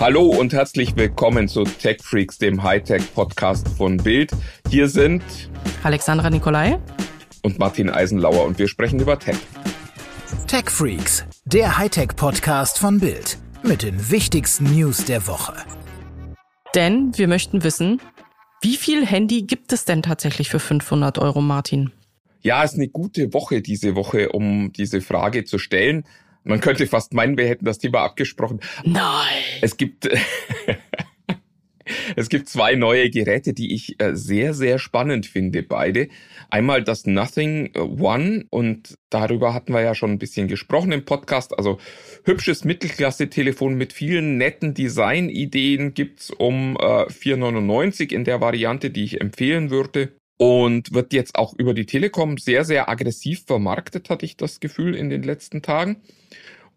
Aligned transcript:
Hallo 0.00 0.26
und 0.26 0.52
herzlich 0.52 0.96
willkommen 0.96 1.46
zu 1.46 1.62
Tech 1.62 1.98
Freaks, 2.02 2.36
dem 2.38 2.64
Hightech-Podcast 2.64 3.68
von 3.68 3.96
Bild. 3.96 4.32
Hier 4.68 4.88
sind 4.88 5.22
Alexandra 5.84 6.30
Nikolai 6.30 6.80
und 7.42 7.60
Martin 7.60 7.88
Eisenlauer 7.88 8.44
und 8.44 8.58
wir 8.58 8.66
sprechen 8.66 8.98
über 8.98 9.18
Tech. 9.20 9.36
Tech 10.48 10.68
Freaks, 10.68 11.24
der 11.44 11.78
Hightech-Podcast 11.78 12.78
von 12.78 12.98
Bild 12.98 13.38
mit 13.62 13.82
den 13.82 14.10
wichtigsten 14.10 14.64
News 14.64 15.04
der 15.04 15.28
Woche. 15.28 15.54
Denn 16.74 17.16
wir 17.16 17.28
möchten 17.28 17.62
wissen, 17.62 18.00
wie 18.62 18.76
viel 18.76 19.06
Handy 19.06 19.42
gibt 19.42 19.72
es 19.72 19.84
denn 19.84 20.02
tatsächlich 20.02 20.50
für 20.50 20.58
500 20.58 21.18
Euro, 21.18 21.40
Martin? 21.40 21.92
Ja, 22.42 22.62
ist 22.64 22.74
eine 22.74 22.88
gute 22.88 23.32
Woche 23.32 23.62
diese 23.62 23.94
Woche, 23.94 24.30
um 24.32 24.72
diese 24.72 25.00
Frage 25.00 25.44
zu 25.44 25.58
stellen. 25.58 26.04
Man 26.44 26.60
könnte 26.60 26.86
fast 26.86 27.14
meinen, 27.14 27.38
wir 27.38 27.48
hätten 27.48 27.64
das 27.64 27.78
Thema 27.78 28.02
abgesprochen. 28.02 28.60
Nein. 28.84 29.42
Es 29.62 29.78
gibt, 29.78 30.08
es 32.16 32.28
gibt 32.28 32.50
zwei 32.50 32.74
neue 32.74 33.08
Geräte, 33.08 33.54
die 33.54 33.74
ich 33.74 33.98
äh, 34.00 34.14
sehr, 34.14 34.52
sehr 34.52 34.78
spannend 34.78 35.24
finde, 35.26 35.62
beide. 35.62 36.08
Einmal 36.50 36.84
das 36.84 37.06
Nothing 37.06 37.74
One 37.74 38.44
und 38.50 38.94
darüber 39.08 39.54
hatten 39.54 39.72
wir 39.72 39.80
ja 39.80 39.94
schon 39.94 40.10
ein 40.10 40.18
bisschen 40.18 40.46
gesprochen 40.46 40.92
im 40.92 41.06
Podcast. 41.06 41.56
Also 41.56 41.78
hübsches 42.24 42.64
Mittelklasse-Telefon 42.64 43.74
mit 43.74 43.94
vielen 43.94 44.36
netten 44.36 44.74
Designideen 44.74 45.94
gibt's 45.94 46.30
um 46.30 46.76
äh, 46.76 47.06
4,99 47.06 48.12
in 48.12 48.24
der 48.24 48.42
Variante, 48.42 48.90
die 48.90 49.04
ich 49.04 49.20
empfehlen 49.22 49.70
würde 49.70 50.12
und 50.36 50.92
wird 50.92 51.12
jetzt 51.12 51.36
auch 51.36 51.54
über 51.56 51.74
die 51.74 51.86
Telekom 51.86 52.38
sehr, 52.38 52.64
sehr 52.64 52.88
aggressiv 52.88 53.44
vermarktet, 53.46 54.10
hatte 54.10 54.24
ich 54.24 54.36
das 54.36 54.60
Gefühl 54.60 54.94
in 54.94 55.10
den 55.10 55.22
letzten 55.22 55.62
Tagen. 55.62 55.96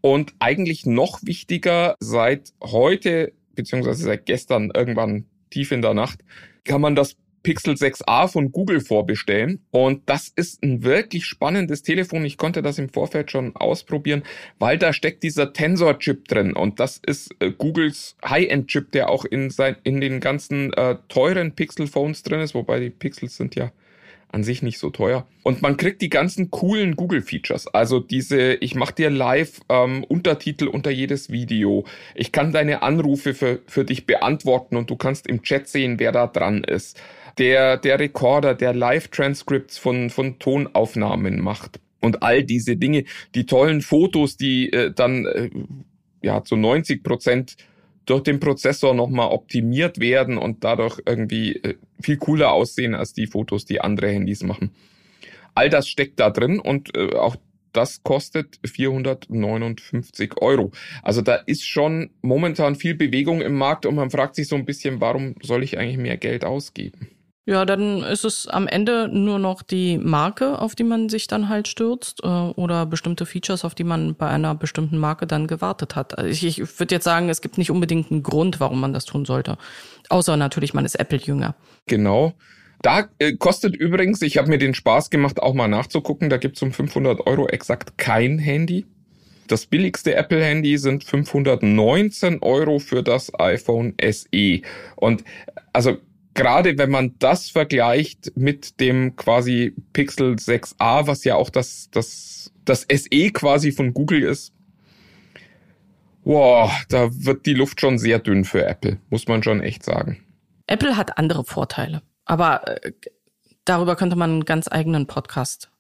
Und 0.02 0.34
eigentlich 0.40 0.86
noch 0.86 1.20
wichtiger, 1.24 1.96
seit 2.00 2.54
heute, 2.64 3.34
beziehungsweise 3.56 4.04
seit 4.04 4.26
gestern, 4.26 4.72
irgendwann 4.74 5.26
tief 5.50 5.72
in 5.72 5.82
der 5.82 5.94
Nacht, 5.94 6.24
kann 6.64 6.82
man 6.82 6.96
das 6.96 7.16
Pixel 7.48 7.76
6a 7.76 8.28
von 8.28 8.52
Google 8.52 8.82
vorbestellen. 8.82 9.62
Und 9.72 10.02
das 10.10 10.28
ist 10.36 10.62
ein 10.64 10.84
wirklich 10.84 11.26
spannendes 11.26 11.82
Telefon. 11.82 12.26
Ich 12.26 12.36
konnte 12.36 12.62
das 12.62 12.78
im 12.78 12.90
Vorfeld 12.90 13.32
schon 13.32 13.56
ausprobieren, 13.56 14.24
weil 14.60 14.78
da 14.78 14.92
steckt 14.92 15.24
dieser 15.24 15.54
Tensor-Chip 15.54 16.28
drin. 16.28 16.52
Und 16.52 16.82
das 16.82 17.00
ist 17.06 17.34
äh, 17.40 17.52
Googles 17.52 18.18
High-End-Chip, 18.26 18.92
der 18.92 19.10
auch 19.10 19.24
in, 19.24 19.50
sein, 19.50 19.78
in 19.86 20.02
den 20.02 20.20
ganzen 20.20 20.74
äh, 20.74 20.98
teuren 21.08 21.54
Pixel-Phones 21.54 22.24
drin 22.24 22.42
ist. 22.42 22.54
Wobei 22.54 22.82
die 22.82 22.90
Pixels 22.90 23.38
sind 23.38 23.56
ja 23.56 23.72
an 24.30 24.44
sich 24.44 24.62
nicht 24.62 24.78
so 24.78 24.90
teuer. 24.90 25.26
Und 25.44 25.62
man 25.62 25.78
kriegt 25.78 26.02
die 26.02 26.10
ganzen 26.10 26.52
coolen 26.52 26.98
Google-Features. 26.98 27.68
Also 27.68 28.02
diese, 28.02 28.56
ich 28.56 28.76
mache 28.76 28.94
dir 28.94 29.10
live 29.10 29.62
ähm, 29.70 30.04
Untertitel 30.04 30.68
unter 30.68 30.92
jedes 30.92 31.32
Video. 31.32 31.86
Ich 32.14 32.34
kann 32.34 32.52
deine 32.52 32.82
Anrufe 32.82 33.34
für, 33.34 33.62
für 33.68 33.86
dich 33.86 34.06
beantworten 34.06 34.76
und 34.76 34.90
du 34.90 34.98
kannst 34.98 35.28
im 35.28 35.44
Chat 35.44 35.70
sehen, 35.70 35.98
wer 35.98 36.12
da 36.12 36.28
dran 36.28 36.66
ist. 36.66 37.00
Der, 37.38 37.78
der 37.78 38.00
Recorder, 38.00 38.56
der 38.56 38.74
Live-Transcripts 38.74 39.78
von, 39.78 40.10
von 40.10 40.40
Tonaufnahmen 40.40 41.42
macht. 41.42 41.80
Und 42.00 42.24
all 42.24 42.44
diese 42.44 42.78
Dinge, 42.78 43.06
die 43.36 43.46
tollen 43.46 43.82
Fotos, 43.82 44.38
die 44.38 44.72
äh, 44.72 44.92
dann 44.94 45.26
äh, 45.26 45.50
ja 46.22 46.44
zu 46.44 46.56
90 46.56 47.04
Prozent 47.04 47.58
durch 48.06 48.24
den 48.24 48.40
Prozessor 48.40 48.96
nochmal 48.96 49.30
optimiert 49.30 50.00
werden 50.00 50.38
und 50.38 50.64
dadurch 50.64 51.02
irgendwie 51.06 51.58
äh, 51.58 51.76
viel 52.02 52.18
cooler 52.18 52.54
aussehen 52.54 52.96
als 52.96 53.14
die 53.14 53.28
Fotos, 53.28 53.66
die 53.66 53.82
andere 53.82 54.10
Handys 54.10 54.44
machen. 54.44 54.72
All 55.56 55.70
das 55.70 55.88
steckt 55.88 56.20
da 56.20 56.30
drin 56.30 56.60
und 56.60 56.96
äh, 56.98 57.16
auch 57.16 57.36
das 57.74 58.02
kostet 58.02 58.60
459 58.66 60.42
Euro. 60.42 60.72
Also 61.04 61.22
da 61.22 61.36
ist 61.36 61.68
schon 61.68 62.12
momentan 62.22 62.76
viel 62.76 62.96
Bewegung 62.96 63.42
im 63.42 63.56
Markt 63.56 63.86
und 63.86 63.96
man 63.96 64.10
fragt 64.10 64.36
sich 64.36 64.48
so 64.48 64.56
ein 64.56 64.66
bisschen, 64.66 65.02
warum 65.02 65.36
soll 65.44 65.64
ich 65.64 65.78
eigentlich 65.78 65.98
mehr 65.98 66.18
Geld 66.18 66.46
ausgeben? 66.46 67.10
Ja, 67.48 67.64
dann 67.64 68.04
ist 68.04 68.26
es 68.26 68.46
am 68.46 68.68
Ende 68.68 69.08
nur 69.08 69.40
noch 69.40 69.62
die 69.62 69.98
Marke, 69.98 70.60
auf 70.60 70.76
die 70.76 70.84
man 70.84 71.08
sich 71.08 71.28
dann 71.28 71.48
halt 71.48 71.70
stürzt 71.70 72.20
äh, 72.22 72.28
oder 72.28 72.86
bestimmte 72.86 73.26
Features, 73.26 73.64
auf 73.64 73.74
die 73.74 73.86
man 73.86 74.16
bei 74.16 74.28
einer 74.28 74.54
bestimmten 74.54 74.98
Marke 74.98 75.28
dann 75.28 75.48
gewartet 75.48 75.96
hat. 75.96 76.18
Also 76.18 76.30
ich, 76.30 76.46
ich 76.46 76.80
würde 76.80 76.94
jetzt 76.94 77.06
sagen, 77.06 77.30
es 77.30 77.40
gibt 77.40 77.58
nicht 77.58 77.72
unbedingt 77.72 78.12
einen 78.12 78.22
Grund, 78.22 78.60
warum 78.60 78.82
man 78.82 78.92
das 78.92 79.06
tun 79.06 79.24
sollte. 79.24 79.58
Außer 80.10 80.36
natürlich, 80.36 80.74
man 80.74 80.84
ist 80.84 80.96
Apple-Jünger. 80.96 81.56
Genau. 81.86 82.34
Da 82.82 83.08
äh, 83.18 83.38
kostet 83.38 83.78
übrigens, 83.78 84.22
ich 84.24 84.38
habe 84.38 84.50
mir 84.50 84.58
den 84.58 84.74
Spaß 84.74 85.10
gemacht, 85.10 85.42
auch 85.42 85.54
mal 85.54 85.70
nachzugucken, 85.70 86.30
da 86.30 86.36
gibt's 86.36 86.62
um 86.62 86.74
500 86.74 87.26
Euro 87.28 87.48
exakt 87.48 87.98
kein 87.98 88.40
Handy. 88.40 88.86
Das 89.48 89.68
billigste 89.68 90.16
Apple-Handy 90.16 90.78
sind 90.78 91.06
519 91.06 92.40
Euro 92.42 92.80
für 92.80 93.04
das 93.04 93.32
iPhone 93.40 93.96
SE. 94.02 94.60
Und 94.98 95.24
also 95.72 95.98
gerade 96.38 96.78
wenn 96.78 96.92
man 96.92 97.16
das 97.20 97.50
vergleicht 97.50 98.32
mit 98.38 98.80
dem 98.80 99.16
quasi 99.18 99.74
Pixel 99.92 100.36
6a, 100.36 101.08
was 101.08 101.24
ja 101.26 101.36
auch 101.36 101.50
das, 101.50 101.90
das, 101.92 102.54
das 102.64 102.86
SE 102.90 103.32
quasi 103.32 103.74
von 103.74 103.94
Google 103.94 104.22
ist, 104.22 104.54
wow, 106.24 106.72
da 106.90 107.10
wird 107.12 107.46
die 107.46 107.56
Luft 107.56 107.82
schon 107.82 107.98
sehr 107.98 108.20
dünn 108.20 108.46
für 108.46 108.66
Apple, 108.66 109.00
muss 109.10 109.28
man 109.28 109.44
schon 109.44 109.62
echt 109.62 109.84
sagen. 109.84 110.24
Apple 110.68 110.96
hat 110.96 111.18
andere 111.18 111.44
Vorteile, 111.44 112.04
aber 112.26 112.86
äh, 112.86 112.92
darüber 113.66 113.96
könnte 113.96 114.16
man 114.16 114.32
einen 114.32 114.46
ganz 114.46 114.68
eigenen 114.72 115.08
Podcast 115.08 115.72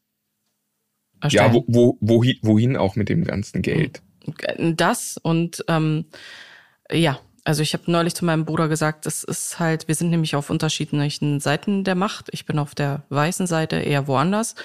erstellen. 1.22 1.54
Ja, 1.54 1.54
wo, 1.54 1.66
wo, 1.68 1.98
wohin, 2.02 2.40
wohin 2.42 2.78
auch 2.78 2.96
mit 2.96 3.10
dem 3.10 3.24
ganzen 3.24 3.62
Geld? 3.62 4.02
Das 4.58 5.18
und 5.22 5.64
ähm, 5.68 6.06
ja, 6.92 7.20
also 7.48 7.62
ich 7.62 7.72
habe 7.72 7.90
neulich 7.90 8.14
zu 8.14 8.26
meinem 8.26 8.44
Bruder 8.44 8.68
gesagt, 8.68 9.06
das 9.06 9.24
ist 9.24 9.58
halt, 9.58 9.88
wir 9.88 9.96
sind 9.96 10.10
nämlich 10.10 10.36
auf 10.36 10.50
unterschiedlichen 10.50 11.40
Seiten 11.40 11.86
der 11.86 11.96
Macht. 11.96 12.28
Ich 12.34 12.46
bin 12.46 12.60
auf 12.60 12.76
der 12.76 13.04
weißen 13.08 13.48
Seite 13.48 13.78
eher 13.78 14.06
woanders 14.06 14.56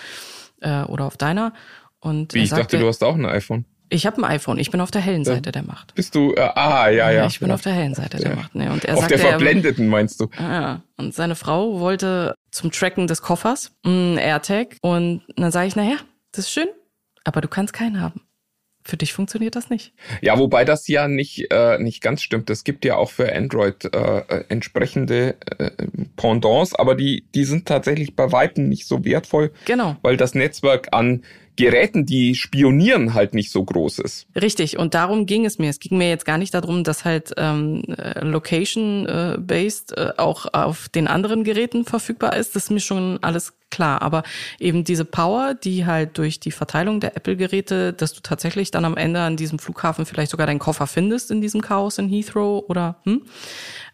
äh, 0.61 0.83
oder 0.83 1.05
auf 1.05 1.17
deiner. 1.17 1.53
Und 2.01 2.35
Wie, 2.35 2.43
ich 2.43 2.51
sagte, 2.51 2.63
dachte, 2.65 2.79
du 2.81 2.89
hast 2.89 3.05
auch 3.05 3.15
ein 3.15 3.25
iPhone. 3.25 3.67
Ich 3.89 4.05
habe 4.05 4.17
ein 4.17 4.25
iPhone. 4.25 4.59
Ich 4.59 4.73
bin 4.73 4.81
auf 4.81 4.91
der 4.91 5.01
hellen 5.01 5.25
Seite 5.25 5.53
der 5.53 5.63
Macht. 5.63 5.95
Bist 5.95 6.17
du? 6.17 6.35
Äh, 6.35 6.41
ah, 6.41 6.89
ja, 6.89 7.13
ja. 7.13 7.27
Ich 7.27 7.39
bin 7.39 7.51
ja. 7.51 7.55
auf 7.55 7.63
der 7.63 7.73
hellen 7.73 7.95
Seite 7.95 8.17
ja. 8.17 8.31
der 8.31 8.35
Macht. 8.37 8.57
Ne? 8.57 8.73
Und 8.73 8.85
er 8.85 8.95
auf 8.95 9.03
sagte, 9.03 9.17
der 9.17 9.29
verblendeten 9.29 9.87
meinst 9.87 10.19
du? 10.19 10.29
Ah, 10.37 10.81
und 10.97 11.15
seine 11.15 11.37
Frau 11.37 11.79
wollte 11.79 12.35
zum 12.51 12.73
Tracken 12.73 13.07
des 13.07 13.23
Koffers 13.23 13.71
ein 13.85 14.19
AirTag. 14.19 14.77
Und 14.81 15.23
dann 15.37 15.53
sage 15.53 15.69
ich, 15.69 15.77
naja, 15.77 15.99
das 16.33 16.47
ist 16.47 16.51
schön, 16.51 16.69
aber 17.23 17.41
du 17.43 17.47
kannst 17.47 17.75
keinen 17.75 18.01
haben. 18.01 18.23
Für 18.85 18.97
dich 18.97 19.13
funktioniert 19.13 19.55
das 19.55 19.71
nicht. 19.71 19.93
Ja, 20.21 20.39
wobei 20.39 20.65
das 20.65 20.89
ja 20.89 21.07
nicht, 21.07 21.53
äh, 21.53 21.79
nicht 21.79 22.03
ganz 22.03 22.21
stimmt. 22.23 22.51
Es 22.51 22.65
gibt 22.65 22.85
ja 22.85 22.97
auch 22.97 23.11
für 23.11 23.33
Android 23.33 23.85
äh, 23.85 24.19
äh, 24.19 24.45
entsprechende 24.49 25.37
äh, 25.59 25.71
Pendants, 26.17 26.75
aber 26.75 26.97
die, 26.97 27.25
die 27.35 27.45
sind 27.45 27.67
tatsächlich 27.67 28.17
bei 28.17 28.33
Weitem 28.33 28.69
nicht 28.69 28.87
so 28.87 29.05
wertvoll. 29.05 29.53
Genau. 29.67 29.97
Weil 30.03 30.17
das 30.17 30.35
Netzwerk 30.35 30.89
an 30.93 31.23
Geräten, 31.57 32.07
die 32.07 32.35
spionieren, 32.35 33.13
halt 33.13 33.35
nicht 33.35 33.51
so 33.51 33.63
groß 33.63 33.99
ist. 33.99 34.27
Richtig, 34.41 34.79
und 34.79 34.95
darum 34.95 35.27
ging 35.27 35.45
es 35.45 35.59
mir. 35.59 35.69
Es 35.69 35.81
ging 35.81 35.99
mir 35.99 36.09
jetzt 36.09 36.25
gar 36.25 36.39
nicht 36.39 36.55
darum, 36.55 36.83
dass 36.83 37.05
halt 37.05 37.33
ähm, 37.37 37.83
äh, 37.89 38.25
Location-based 38.25 39.97
äh, 39.97 40.13
auch 40.17 40.47
auf 40.55 40.89
den 40.89 41.09
anderen 41.09 41.45
Geräten 41.45 41.85
verfügbar 41.85 42.37
ist. 42.37 42.57
Das 42.57 42.65
ist 42.65 42.71
mir 42.71 42.81
schon 42.81 43.19
alles 43.23 43.53
klar. 43.71 44.01
Aber 44.01 44.23
eben 44.59 44.85
diese 44.85 45.05
Power, 45.05 45.55
die 45.55 45.85
halt 45.85 46.17
durch 46.17 46.41
die 46.41 46.53
Verteilung 46.53 47.01
der 47.01 47.17
Apple-Geräte, 47.17 47.93
dass 47.93 48.15
du 48.15 48.21
tatsächlich 48.23 48.71
dann 48.71 48.87
am 48.87 48.97
Ende 48.97 49.21
an 49.21 49.37
diesem 49.37 49.59
Flughafen 49.59 50.07
vielleicht 50.07 50.31
sogar 50.31 50.47
deinen 50.47 50.59
Koffer 50.59 50.87
findest 50.87 51.31
in 51.31 51.43
diesem 51.43 51.61
Chaos 51.61 51.99
in 51.99 52.09
Heathrow 52.09 52.65
oder 52.69 52.97
hm, 53.05 53.23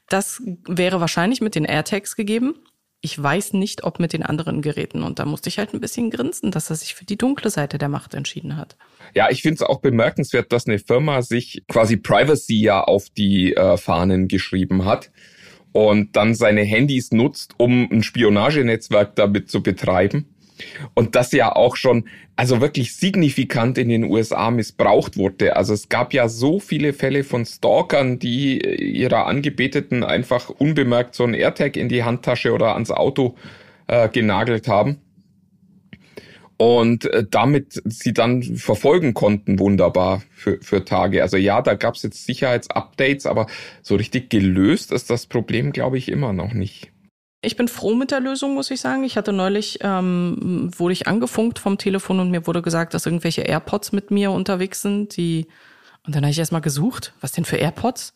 das 0.08 0.42
wäre 0.66 1.00
wahrscheinlich 1.00 1.40
mit 1.40 1.54
den 1.54 1.64
AirTags 1.64 2.16
gegeben 2.16 2.54
ich 3.00 3.20
weiß 3.20 3.52
nicht, 3.52 3.84
ob 3.84 4.00
mit 4.00 4.12
den 4.12 4.22
anderen 4.22 4.60
Geräten. 4.60 5.02
Und 5.02 5.18
da 5.18 5.24
musste 5.24 5.48
ich 5.48 5.58
halt 5.58 5.72
ein 5.72 5.80
bisschen 5.80 6.10
grinsen, 6.10 6.50
dass 6.50 6.70
er 6.70 6.76
sich 6.76 6.94
für 6.94 7.04
die 7.04 7.16
dunkle 7.16 7.50
Seite 7.50 7.78
der 7.78 7.88
Macht 7.88 8.14
entschieden 8.14 8.56
hat. 8.56 8.76
Ja, 9.14 9.30
ich 9.30 9.42
finde 9.42 9.56
es 9.56 9.62
auch 9.62 9.80
bemerkenswert, 9.80 10.52
dass 10.52 10.66
eine 10.66 10.78
Firma 10.78 11.22
sich 11.22 11.62
quasi 11.68 11.96
Privacy 11.96 12.60
ja 12.60 12.82
auf 12.82 13.08
die 13.10 13.54
äh, 13.54 13.76
Fahnen 13.76 14.26
geschrieben 14.26 14.84
hat 14.84 15.10
und 15.72 16.16
dann 16.16 16.34
seine 16.34 16.62
Handys 16.62 17.12
nutzt, 17.12 17.54
um 17.58 17.88
ein 17.90 18.02
Spionagenetzwerk 18.02 19.14
damit 19.14 19.50
zu 19.50 19.62
betreiben 19.62 20.26
und 20.94 21.14
das 21.14 21.32
ja 21.32 21.54
auch 21.54 21.76
schon, 21.76 22.04
also 22.36 22.60
wirklich 22.60 22.94
signifikant 22.94 23.78
in 23.78 23.88
den 23.88 24.04
USA 24.04 24.50
missbraucht 24.50 25.16
wurde. 25.16 25.56
Also 25.56 25.74
es 25.74 25.88
gab 25.88 26.12
ja 26.12 26.28
so 26.28 26.60
viele 26.60 26.92
Fälle 26.92 27.24
von 27.24 27.44
Stalkern, 27.44 28.18
die 28.18 28.58
ihrer 28.60 29.26
Angebeteten 29.26 30.04
einfach 30.04 30.50
unbemerkt 30.50 31.14
so 31.14 31.24
ein 31.24 31.34
AirTag 31.34 31.76
in 31.76 31.88
die 31.88 32.04
Handtasche 32.04 32.52
oder 32.52 32.74
ans 32.74 32.90
Auto 32.90 33.34
äh, 33.86 34.08
genagelt 34.08 34.68
haben. 34.68 34.98
Und 36.56 37.04
äh, 37.04 37.24
damit 37.28 37.80
sie 37.84 38.12
dann 38.12 38.42
verfolgen 38.42 39.14
konnten, 39.14 39.60
wunderbar 39.60 40.22
für, 40.34 40.58
für 40.60 40.84
Tage. 40.84 41.22
Also 41.22 41.36
ja, 41.36 41.62
da 41.62 41.74
gab 41.74 41.94
es 41.94 42.02
jetzt 42.02 42.26
Sicherheitsupdates, 42.26 43.26
aber 43.26 43.46
so 43.80 43.94
richtig 43.94 44.28
gelöst 44.28 44.90
ist 44.90 45.08
das 45.08 45.26
Problem, 45.26 45.70
glaube 45.70 45.98
ich, 45.98 46.08
immer 46.08 46.32
noch 46.32 46.52
nicht. 46.52 46.90
Ich 47.40 47.56
bin 47.56 47.68
froh 47.68 47.94
mit 47.94 48.10
der 48.10 48.20
Lösung, 48.20 48.54
muss 48.54 48.70
ich 48.70 48.80
sagen. 48.80 49.04
Ich 49.04 49.16
hatte 49.16 49.32
neulich, 49.32 49.78
ähm, 49.82 50.70
wurde 50.76 50.92
ich 50.92 51.06
angefunkt 51.06 51.58
vom 51.58 51.78
Telefon 51.78 52.18
und 52.20 52.30
mir 52.30 52.46
wurde 52.46 52.62
gesagt, 52.62 52.94
dass 52.94 53.06
irgendwelche 53.06 53.42
AirPods 53.42 53.92
mit 53.92 54.10
mir 54.10 54.32
unterwegs 54.32 54.82
sind, 54.82 55.16
die, 55.16 55.46
und 56.04 56.14
dann 56.14 56.24
habe 56.24 56.32
ich 56.32 56.38
erstmal 56.38 56.60
gesucht, 56.60 57.12
was 57.20 57.32
denn 57.32 57.44
für 57.44 57.56
AirPods? 57.56 58.14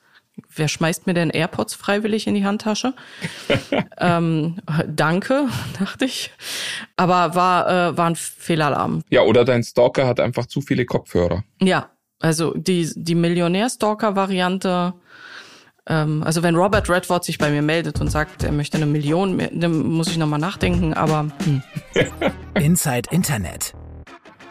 wer 0.54 0.68
schmeißt 0.68 1.06
mir 1.06 1.14
denn 1.14 1.30
AirPods 1.30 1.74
freiwillig 1.74 2.26
in 2.26 2.34
die 2.34 2.44
Handtasche? 2.44 2.94
ähm, 3.98 4.56
danke, 4.86 5.48
dachte 5.78 6.04
ich. 6.04 6.30
Aber 6.96 7.34
war, 7.34 7.68
äh, 7.68 7.96
war 7.96 8.06
ein 8.06 8.16
Fehlalarm. 8.16 9.02
Ja, 9.10 9.22
oder 9.22 9.44
dein 9.44 9.62
Stalker 9.62 10.06
hat 10.06 10.20
einfach 10.20 10.46
zu 10.46 10.60
viele 10.60 10.84
Kopfhörer. 10.86 11.44
Ja, 11.60 11.90
also 12.20 12.54
die, 12.54 12.90
die 12.94 13.14
Millionär-Stalker-Variante 13.14 14.94
also 15.84 16.42
wenn 16.42 16.54
Robert 16.54 16.88
Redford 16.88 17.24
sich 17.24 17.38
bei 17.38 17.50
mir 17.50 17.62
meldet 17.62 18.00
und 18.00 18.08
sagt, 18.08 18.44
er 18.44 18.52
möchte 18.52 18.76
eine 18.76 18.86
Million, 18.86 19.38
dann 19.52 19.86
muss 19.88 20.08
ich 20.08 20.16
nochmal 20.16 20.38
nachdenken, 20.38 20.94
aber. 20.94 21.28
Hm. 21.44 21.62
Inside 22.54 23.08
Internet. 23.10 23.74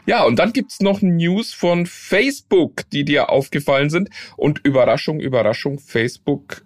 Ja, 0.06 0.24
und 0.24 0.40
dann 0.40 0.52
gibt's 0.52 0.82
noch 0.82 1.02
News 1.02 1.54
von 1.54 1.86
Facebook, 1.86 2.90
die 2.92 3.06
dir 3.06 3.30
aufgefallen 3.30 3.90
sind. 3.90 4.10
Und 4.36 4.60
Überraschung, 4.66 5.20
Überraschung, 5.20 5.80
Facebook 5.80 6.66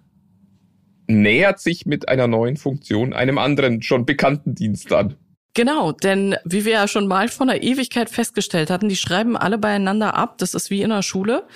nähert 1.06 1.60
sich 1.60 1.86
mit 1.86 2.08
einer 2.08 2.26
neuen 2.26 2.56
Funktion 2.56 3.12
einem 3.12 3.38
anderen, 3.38 3.82
schon 3.82 4.06
bekannten 4.06 4.54
Dienst 4.54 4.92
an. 4.92 5.14
Genau, 5.54 5.92
denn 5.92 6.36
wie 6.44 6.64
wir 6.64 6.72
ja 6.72 6.88
schon 6.88 7.06
mal 7.06 7.28
vor 7.28 7.48
einer 7.48 7.62
Ewigkeit 7.62 8.10
festgestellt 8.10 8.68
hatten, 8.68 8.88
die 8.88 8.96
schreiben 8.96 9.36
alle 9.36 9.58
beieinander 9.58 10.14
ab. 10.14 10.38
Das 10.38 10.54
ist 10.54 10.70
wie 10.70 10.82
in 10.82 10.90
der 10.90 11.02
Schule. 11.02 11.46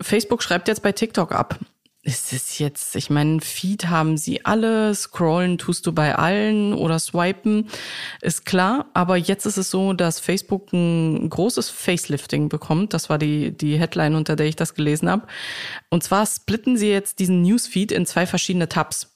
Facebook 0.00 0.42
schreibt 0.42 0.66
jetzt 0.66 0.82
bei 0.82 0.92
TikTok 0.92 1.32
ab 1.32 1.58
ist 2.04 2.34
es 2.34 2.58
jetzt, 2.58 2.94
ich 2.96 3.08
meine, 3.08 3.40
Feed 3.40 3.88
haben 3.88 4.18
sie 4.18 4.44
alle, 4.44 4.94
scrollen 4.94 5.56
tust 5.56 5.86
du 5.86 5.92
bei 5.92 6.14
allen 6.14 6.74
oder 6.74 6.98
swipen, 6.98 7.68
ist 8.20 8.44
klar. 8.44 8.86
Aber 8.92 9.16
jetzt 9.16 9.46
ist 9.46 9.56
es 9.56 9.70
so, 9.70 9.94
dass 9.94 10.20
Facebook 10.20 10.72
ein 10.72 11.30
großes 11.30 11.70
Facelifting 11.70 12.50
bekommt. 12.50 12.92
Das 12.92 13.08
war 13.08 13.18
die, 13.18 13.52
die 13.52 13.78
Headline, 13.78 14.14
unter 14.14 14.36
der 14.36 14.46
ich 14.46 14.56
das 14.56 14.74
gelesen 14.74 15.10
habe. 15.10 15.26
Und 15.94 16.02
zwar 16.02 16.26
splitten 16.26 16.76
sie 16.76 16.90
jetzt 16.90 17.20
diesen 17.20 17.42
Newsfeed 17.42 17.92
in 17.92 18.04
zwei 18.04 18.26
verschiedene 18.26 18.68
Tabs. 18.68 19.14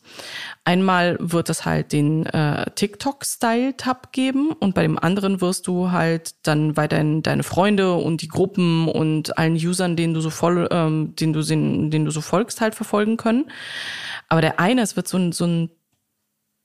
Einmal 0.63 1.17
wird 1.19 1.51
es 1.51 1.65
halt 1.65 1.91
den 1.91 2.25
äh, 2.27 2.71
TikTok-Style-Tab 2.71 4.13
geben 4.13 4.53
und 4.53 4.77
bei 4.77 4.83
dem 4.83 4.97
anderen 4.97 5.41
wirst 5.41 5.67
du 5.67 5.91
halt 5.91 6.37
dann 6.47 6.77
weiterhin 6.77 7.25
deine 7.25 7.43
Freunde 7.43 7.95
und 7.95 8.23
die 8.23 8.29
Gruppen 8.29 8.87
und 8.87 9.37
allen 9.39 9.57
Usern, 9.57 9.97
denen 9.97 10.15
du 10.15 10.21
so 10.21 10.31
voll, 10.31 10.69
ähm, 10.71 11.17
denen 11.17 11.33
du 11.33 11.43
denen 11.43 12.05
du 12.05 12.13
so 12.13 12.21
folgst, 12.21 12.61
halt 12.61 12.77
verfolgen 12.77 13.17
können. 13.17 13.51
Aber 14.29 14.41
der 14.41 14.61
eine, 14.61 14.83
es 14.83 14.95
wird 14.95 15.09
so 15.09 15.19
ein, 15.19 15.33
so 15.33 15.47
ein 15.47 15.71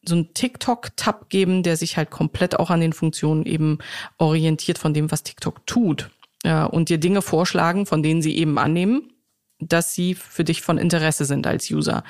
so 0.05 0.15
ein 0.15 0.35
TikTok-Tab 0.35 1.29
geben, 1.29 1.63
der 1.63 1.75
sich 1.75 1.97
halt 1.97 2.11
komplett 2.11 2.59
auch 2.59 2.69
an 2.69 2.81
den 2.81 2.93
Funktionen 2.93 3.47
eben 3.47 3.79
orientiert 4.19 4.77
von 4.77 4.93
dem, 4.93 5.09
was 5.09 5.23
TikTok 5.23 5.65
tut. 5.65 6.11
Ja, 6.45 6.65
und 6.65 6.89
dir 6.89 6.99
Dinge 6.99 7.23
vorschlagen, 7.23 7.87
von 7.87 8.03
denen 8.03 8.21
sie 8.21 8.37
eben 8.37 8.59
annehmen, 8.59 9.09
dass 9.67 9.93
sie 9.93 10.15
für 10.15 10.43
dich 10.43 10.61
von 10.61 10.77
Interesse 10.77 11.25
sind 11.25 11.47
als 11.47 11.69
User. 11.69 12.03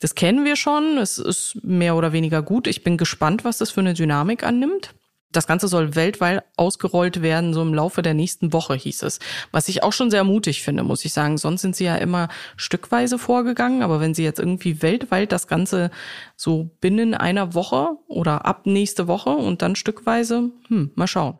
Das 0.00 0.14
kennen 0.14 0.44
wir 0.44 0.56
schon. 0.56 0.98
Es 0.98 1.18
ist 1.18 1.58
mehr 1.62 1.96
oder 1.96 2.12
weniger 2.12 2.42
gut. 2.42 2.66
Ich 2.66 2.84
bin 2.84 2.96
gespannt, 2.96 3.44
was 3.44 3.58
das 3.58 3.70
für 3.70 3.80
eine 3.80 3.94
Dynamik 3.94 4.44
annimmt. 4.44 4.94
Das 5.30 5.46
Ganze 5.46 5.68
soll 5.68 5.94
weltweit 5.94 6.42
ausgerollt 6.56 7.20
werden, 7.20 7.52
so 7.52 7.60
im 7.60 7.74
Laufe 7.74 8.00
der 8.00 8.14
nächsten 8.14 8.54
Woche 8.54 8.74
hieß 8.74 9.02
es. 9.02 9.18
Was 9.50 9.68
ich 9.68 9.82
auch 9.82 9.92
schon 9.92 10.10
sehr 10.10 10.24
mutig 10.24 10.62
finde, 10.62 10.84
muss 10.84 11.04
ich 11.04 11.12
sagen. 11.12 11.36
Sonst 11.36 11.60
sind 11.60 11.76
sie 11.76 11.84
ja 11.84 11.96
immer 11.96 12.28
stückweise 12.56 13.18
vorgegangen. 13.18 13.82
Aber 13.82 14.00
wenn 14.00 14.14
sie 14.14 14.24
jetzt 14.24 14.38
irgendwie 14.38 14.80
weltweit 14.80 15.32
das 15.32 15.46
Ganze 15.46 15.90
so 16.34 16.70
binnen 16.80 17.14
einer 17.14 17.52
Woche 17.54 17.90
oder 18.06 18.46
ab 18.46 18.64
nächste 18.64 19.06
Woche 19.06 19.30
und 19.30 19.60
dann 19.60 19.76
stückweise, 19.76 20.50
hm, 20.68 20.92
mal 20.94 21.06
schauen. 21.06 21.38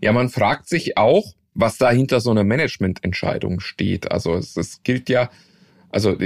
Ja, 0.00 0.12
man 0.12 0.28
fragt 0.28 0.68
sich 0.68 0.96
auch, 0.96 1.34
was 1.60 1.78
da 1.78 1.90
hinter 1.90 2.20
so 2.20 2.30
einer 2.30 2.44
Managemententscheidung 2.44 3.60
steht. 3.60 4.10
Also 4.10 4.34
es, 4.34 4.56
es 4.56 4.82
gilt 4.82 5.08
ja, 5.08 5.30
also 5.90 6.16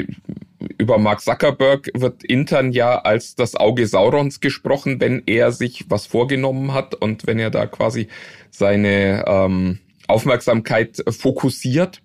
über 0.78 0.98
Mark 0.98 1.20
Zuckerberg 1.20 1.90
wird 1.94 2.24
intern 2.24 2.72
ja 2.72 2.98
als 2.98 3.34
das 3.34 3.54
Auge 3.54 3.86
Saurons 3.86 4.40
gesprochen, 4.40 5.00
wenn 5.00 5.22
er 5.26 5.52
sich 5.52 5.86
was 5.88 6.06
vorgenommen 6.06 6.72
hat 6.72 6.94
und 6.94 7.26
wenn 7.26 7.38
er 7.38 7.50
da 7.50 7.66
quasi 7.66 8.08
seine 8.50 9.24
ähm, 9.26 9.78
Aufmerksamkeit 10.06 11.02
fokussiert. 11.08 12.02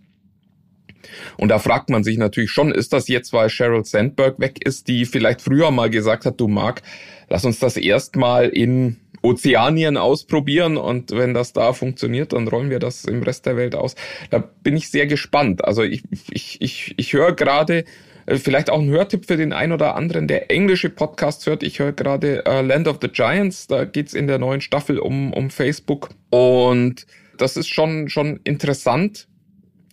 Und 1.37 1.49
da 1.49 1.59
fragt 1.59 1.89
man 1.89 2.03
sich 2.03 2.17
natürlich 2.17 2.51
schon, 2.51 2.71
ist 2.71 2.93
das 2.93 3.07
jetzt, 3.07 3.33
weil 3.33 3.49
Sheryl 3.49 3.85
Sandberg 3.85 4.39
weg 4.39 4.65
ist, 4.65 4.87
die 4.87 5.05
vielleicht 5.05 5.41
früher 5.41 5.71
mal 5.71 5.89
gesagt 5.89 6.25
hat, 6.25 6.39
du 6.39 6.47
Mark, 6.47 6.81
lass 7.29 7.45
uns 7.45 7.59
das 7.59 7.77
erstmal 7.77 8.49
in 8.49 8.97
Ozeanien 9.21 9.97
ausprobieren 9.97 10.77
und 10.77 11.11
wenn 11.11 11.33
das 11.33 11.53
da 11.53 11.73
funktioniert, 11.73 12.33
dann 12.33 12.47
rollen 12.47 12.69
wir 12.69 12.79
das 12.79 13.05
im 13.05 13.23
Rest 13.23 13.45
der 13.45 13.57
Welt 13.57 13.75
aus. 13.75 13.95
Da 14.29 14.39
bin 14.39 14.77
ich 14.77 14.89
sehr 14.89 15.07
gespannt. 15.07 15.65
Also 15.65 15.83
ich, 15.83 16.03
ich, 16.29 16.61
ich, 16.61 16.93
ich 16.97 17.13
höre 17.13 17.33
gerade, 17.33 17.85
äh, 18.25 18.37
vielleicht 18.37 18.69
auch 18.69 18.79
ein 18.79 18.89
Hörtipp 18.89 19.25
für 19.25 19.37
den 19.37 19.53
ein 19.53 19.71
oder 19.71 19.95
anderen, 19.95 20.27
der 20.27 20.51
englische 20.51 20.89
Podcasts 20.89 21.45
hört. 21.45 21.63
Ich 21.63 21.79
höre 21.79 21.93
gerade 21.93 22.43
uh, 22.47 22.61
Land 22.61 22.87
of 22.87 22.99
the 23.01 23.09
Giants, 23.09 23.67
da 23.67 23.85
geht's 23.85 24.13
in 24.13 24.27
der 24.27 24.39
neuen 24.39 24.61
Staffel 24.61 24.99
um, 24.99 25.33
um 25.33 25.49
Facebook. 25.49 26.09
Und 26.29 27.05
das 27.37 27.57
ist 27.57 27.69
schon, 27.69 28.09
schon 28.09 28.39
interessant 28.43 29.27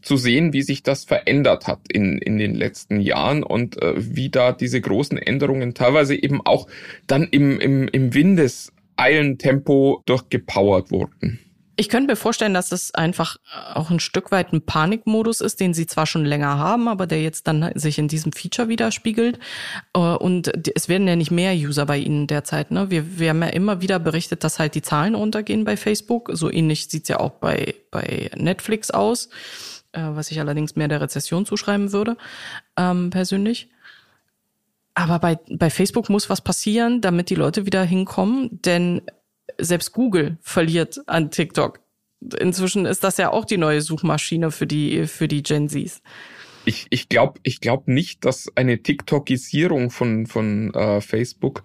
zu 0.02 0.16
sehen, 0.16 0.52
wie 0.52 0.62
sich 0.62 0.84
das 0.84 1.04
verändert 1.04 1.66
hat 1.66 1.80
in, 1.90 2.18
in 2.18 2.38
den 2.38 2.54
letzten 2.54 3.00
Jahren 3.00 3.42
und 3.42 3.82
äh, 3.82 3.94
wie 3.96 4.28
da 4.28 4.52
diese 4.52 4.80
großen 4.80 5.18
Änderungen 5.18 5.74
teilweise 5.74 6.14
eben 6.14 6.40
auch 6.44 6.68
dann 7.08 7.24
im, 7.24 7.58
im, 7.58 7.88
im 7.88 8.14
Windeseilentempo 8.96 10.02
durchgepowert 10.06 10.90
wurden. 10.90 11.40
Ich 11.78 11.90
könnte 11.90 12.12
mir 12.12 12.16
vorstellen, 12.16 12.54
dass 12.54 12.72
es 12.72 12.94
einfach 12.94 13.36
auch 13.74 13.90
ein 13.90 14.00
Stück 14.00 14.30
weit 14.30 14.50
ein 14.54 14.64
Panikmodus 14.64 15.42
ist, 15.42 15.60
den 15.60 15.74
sie 15.74 15.86
zwar 15.86 16.06
schon 16.06 16.24
länger 16.24 16.58
haben, 16.58 16.88
aber 16.88 17.06
der 17.06 17.22
jetzt 17.22 17.46
dann 17.46 17.70
sich 17.74 17.98
in 17.98 18.08
diesem 18.08 18.32
Feature 18.32 18.68
widerspiegelt. 18.68 19.38
Äh, 19.92 19.98
und 19.98 20.50
es 20.74 20.88
werden 20.88 21.06
ja 21.06 21.16
nicht 21.16 21.30
mehr 21.30 21.52
User 21.54 21.84
bei 21.84 21.98
ihnen 21.98 22.28
derzeit. 22.28 22.70
Ne? 22.70 22.90
Wir, 22.90 23.18
wir 23.18 23.28
haben 23.28 23.42
ja 23.42 23.48
immer 23.48 23.82
wieder 23.82 23.98
berichtet, 23.98 24.42
dass 24.42 24.58
halt 24.58 24.74
die 24.74 24.80
Zahlen 24.80 25.14
runtergehen 25.14 25.64
bei 25.64 25.76
Facebook. 25.76 26.30
So 26.32 26.50
ähnlich 26.50 26.88
sieht's 26.88 27.10
ja 27.10 27.20
auch 27.20 27.32
bei, 27.32 27.74
bei 27.90 28.30
Netflix 28.34 28.90
aus, 28.90 29.28
äh, 29.92 30.00
was 30.00 30.30
ich 30.30 30.40
allerdings 30.40 30.76
mehr 30.76 30.88
der 30.88 31.02
Rezession 31.02 31.44
zuschreiben 31.44 31.92
würde, 31.92 32.16
ähm, 32.78 33.10
persönlich. 33.10 33.68
Aber 34.98 35.18
bei, 35.18 35.38
bei 35.50 35.68
Facebook 35.68 36.08
muss 36.08 36.30
was 36.30 36.40
passieren, 36.40 37.02
damit 37.02 37.28
die 37.28 37.34
Leute 37.34 37.66
wieder 37.66 37.84
hinkommen, 37.84 38.48
denn 38.64 39.02
selbst 39.58 39.92
Google 39.92 40.38
verliert 40.40 40.98
an 41.06 41.30
TikTok. 41.30 41.80
Inzwischen 42.40 42.86
ist 42.86 43.04
das 43.04 43.18
ja 43.18 43.30
auch 43.30 43.44
die 43.44 43.58
neue 43.58 43.82
Suchmaschine 43.82 44.50
für 44.50 44.66
die, 44.66 45.06
für 45.06 45.28
die 45.28 45.42
Gen 45.42 45.68
Zs. 45.68 46.00
Ich, 46.64 46.86
ich 46.88 47.10
glaube 47.10 47.40
ich 47.42 47.60
glaub 47.60 47.88
nicht, 47.88 48.24
dass 48.24 48.50
eine 48.56 48.82
TikTokisierung 48.82 49.90
von, 49.90 50.26
von 50.26 50.72
äh, 50.72 51.02
Facebook 51.02 51.62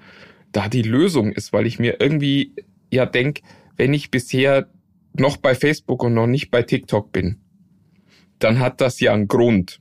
da 0.52 0.68
die 0.68 0.84
Lösung 0.84 1.32
ist, 1.32 1.54
weil 1.54 1.66
ich 1.66 1.80
mir 1.80 2.02
irgendwie 2.02 2.54
ja 2.92 3.06
denk, 3.06 3.40
wenn 3.78 3.94
ich 3.94 4.12
bisher 4.12 4.70
noch 5.14 5.38
bei 5.38 5.56
Facebook 5.56 6.04
und 6.04 6.14
noch 6.14 6.28
nicht 6.28 6.52
bei 6.52 6.64
TikTok 6.64 7.14
bin, 7.14 7.40
dann 8.40 8.60
hat 8.60 8.82
das 8.82 9.00
ja 9.00 9.14
einen 9.14 9.30
Grund. 9.30 9.80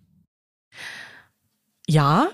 Ja, 1.88 2.30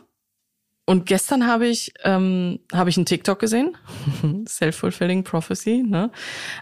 und 0.86 1.06
gestern 1.06 1.46
habe 1.46 1.66
ich 1.66 1.92
ähm, 2.04 2.60
habe 2.72 2.90
ich 2.90 2.96
einen 2.96 3.06
TikTok 3.06 3.38
gesehen, 3.38 3.76
self-fulfilling 4.48 5.24
prophecy, 5.24 5.84
ne, 5.86 6.10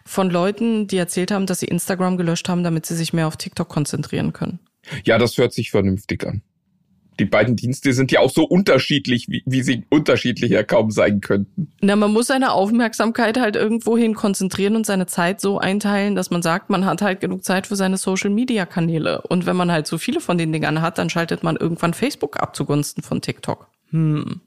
von 0.04 0.30
Leuten, 0.30 0.86
die 0.86 0.96
erzählt 0.96 1.30
haben, 1.30 1.46
dass 1.46 1.60
sie 1.60 1.66
Instagram 1.66 2.16
gelöscht 2.16 2.48
haben, 2.48 2.64
damit 2.64 2.86
sie 2.86 2.96
sich 2.96 3.12
mehr 3.12 3.28
auf 3.28 3.36
TikTok 3.36 3.68
konzentrieren 3.68 4.32
können. 4.32 4.58
Ja, 5.04 5.18
das 5.18 5.38
hört 5.38 5.52
sich 5.52 5.70
vernünftig 5.70 6.26
an 6.26 6.42
die 7.18 7.24
beiden 7.24 7.56
Dienste 7.56 7.92
sind 7.92 8.12
ja 8.12 8.20
auch 8.20 8.30
so 8.30 8.44
unterschiedlich, 8.44 9.28
wie, 9.28 9.42
wie 9.46 9.62
sie 9.62 9.84
unterschiedlicher 9.90 10.64
kaum 10.64 10.90
sein 10.90 11.20
könnten. 11.20 11.72
Na, 11.80 11.96
man 11.96 12.12
muss 12.12 12.26
seine 12.26 12.52
Aufmerksamkeit 12.52 13.38
halt 13.38 13.56
irgendwohin 13.56 14.14
konzentrieren 14.14 14.76
und 14.76 14.86
seine 14.86 15.06
Zeit 15.06 15.40
so 15.40 15.58
einteilen, 15.58 16.14
dass 16.14 16.30
man 16.30 16.42
sagt, 16.42 16.70
man 16.70 16.84
hat 16.84 17.02
halt 17.02 17.20
genug 17.20 17.44
Zeit 17.44 17.66
für 17.66 17.76
seine 17.76 17.96
Social 17.96 18.30
Media 18.30 18.66
Kanäle. 18.66 19.22
Und 19.22 19.46
wenn 19.46 19.56
man 19.56 19.70
halt 19.70 19.86
so 19.86 19.98
viele 19.98 20.20
von 20.20 20.38
den 20.38 20.52
Dingern 20.52 20.82
hat, 20.82 20.98
dann 20.98 21.10
schaltet 21.10 21.42
man 21.42 21.56
irgendwann 21.56 21.94
Facebook 21.94 22.40
ab 22.40 22.56
zugunsten 22.56 23.02
von 23.02 23.20
TikTok. 23.20 23.68
Hm. 23.90 24.40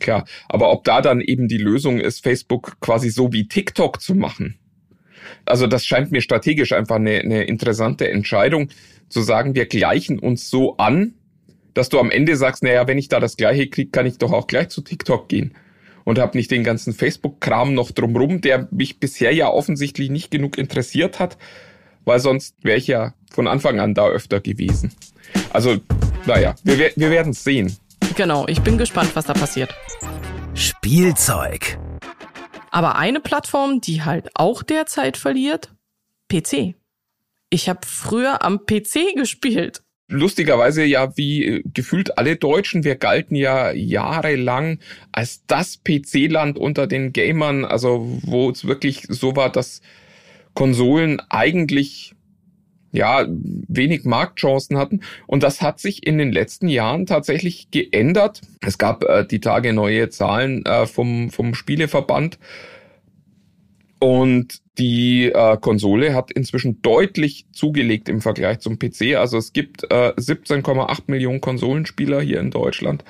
Klar, 0.00 0.26
aber 0.48 0.72
ob 0.72 0.84
da 0.84 1.00
dann 1.00 1.20
eben 1.20 1.48
die 1.48 1.58
Lösung 1.58 2.00
ist, 2.00 2.22
Facebook 2.22 2.80
quasi 2.80 3.10
so 3.10 3.32
wie 3.32 3.46
TikTok 3.46 4.00
zu 4.00 4.14
machen. 4.14 4.58
Also 5.44 5.66
das 5.66 5.86
scheint 5.86 6.10
mir 6.12 6.20
strategisch 6.20 6.72
einfach 6.72 6.96
eine, 6.96 7.20
eine 7.20 7.44
interessante 7.44 8.10
Entscheidung, 8.10 8.70
zu 9.08 9.20
sagen, 9.20 9.54
wir 9.54 9.66
gleichen 9.66 10.18
uns 10.18 10.48
so 10.48 10.76
an, 10.78 11.14
dass 11.74 11.88
du 11.88 12.00
am 12.00 12.10
Ende 12.10 12.36
sagst, 12.36 12.62
naja, 12.62 12.86
wenn 12.86 12.98
ich 12.98 13.08
da 13.08 13.20
das 13.20 13.36
Gleiche 13.36 13.68
kriege, 13.68 13.90
kann 13.90 14.06
ich 14.06 14.18
doch 14.18 14.32
auch 14.32 14.46
gleich 14.46 14.68
zu 14.68 14.80
TikTok 14.80 15.28
gehen. 15.28 15.54
Und 16.04 16.18
habe 16.18 16.36
nicht 16.36 16.50
den 16.50 16.64
ganzen 16.64 16.92
Facebook-Kram 16.92 17.74
noch 17.74 17.92
drumrum, 17.92 18.40
der 18.40 18.68
mich 18.72 18.98
bisher 18.98 19.32
ja 19.32 19.48
offensichtlich 19.48 20.10
nicht 20.10 20.30
genug 20.30 20.58
interessiert 20.58 21.20
hat, 21.20 21.38
weil 22.04 22.18
sonst 22.18 22.56
wäre 22.62 22.78
ich 22.78 22.88
ja 22.88 23.14
von 23.30 23.46
Anfang 23.46 23.78
an 23.78 23.94
da 23.94 24.08
öfter 24.08 24.40
gewesen. 24.40 24.92
Also, 25.50 25.76
naja, 26.26 26.56
wir, 26.64 26.90
wir 26.96 27.10
werden 27.10 27.30
es 27.30 27.44
sehen. 27.44 27.76
Genau, 28.16 28.46
ich 28.46 28.60
bin 28.60 28.76
gespannt, 28.76 29.10
was 29.14 29.24
da 29.24 29.32
passiert. 29.32 29.74
Spielzeug. 30.54 31.78
Aber 32.70 32.96
eine 32.96 33.20
Plattform, 33.20 33.80
die 33.80 34.02
halt 34.02 34.28
auch 34.34 34.62
derzeit 34.62 35.16
verliert, 35.16 35.70
PC. 36.30 36.74
Ich 37.48 37.68
habe 37.68 37.80
früher 37.86 38.42
am 38.44 38.66
PC 38.66 39.14
gespielt. 39.14 39.82
lustigerweise 40.08 40.84
ja 40.84 41.16
wie 41.16 41.44
äh, 41.44 41.62
gefühlt 41.72 42.18
alle 42.18 42.36
Deutschen, 42.36 42.84
wir 42.84 42.96
galten 42.96 43.34
ja 43.34 43.72
jahrelang 43.72 44.78
als 45.10 45.46
das 45.46 45.78
PC-Land 45.82 46.58
unter 46.58 46.86
den 46.86 47.12
Gamern, 47.12 47.64
also 47.64 48.20
wo 48.22 48.50
es 48.50 48.66
wirklich 48.66 49.06
so 49.08 49.36
war, 49.36 49.50
dass 49.50 49.80
Konsolen 50.54 51.20
eigentlich 51.30 52.11
ja, 52.92 53.26
wenig 53.28 54.04
Marktchancen 54.04 54.76
hatten. 54.76 55.00
Und 55.26 55.42
das 55.42 55.62
hat 55.62 55.80
sich 55.80 56.06
in 56.06 56.18
den 56.18 56.30
letzten 56.30 56.68
Jahren 56.68 57.06
tatsächlich 57.06 57.70
geändert. 57.70 58.42
Es 58.60 58.78
gab 58.78 59.04
äh, 59.04 59.26
die 59.26 59.40
Tage 59.40 59.72
neue 59.72 60.10
Zahlen 60.10 60.64
äh, 60.66 60.86
vom, 60.86 61.30
vom 61.30 61.54
Spieleverband. 61.54 62.38
Und 63.98 64.60
die 64.78 65.30
äh, 65.32 65.56
Konsole 65.58 66.14
hat 66.14 66.32
inzwischen 66.32 66.82
deutlich 66.82 67.46
zugelegt 67.52 68.08
im 68.08 68.20
Vergleich 68.20 68.60
zum 68.60 68.78
PC. 68.78 69.16
Also 69.16 69.38
es 69.38 69.52
gibt 69.52 69.84
äh, 69.84 70.12
17,8 70.16 71.02
Millionen 71.06 71.40
Konsolenspieler 71.40 72.20
hier 72.20 72.40
in 72.40 72.50
Deutschland 72.50 73.04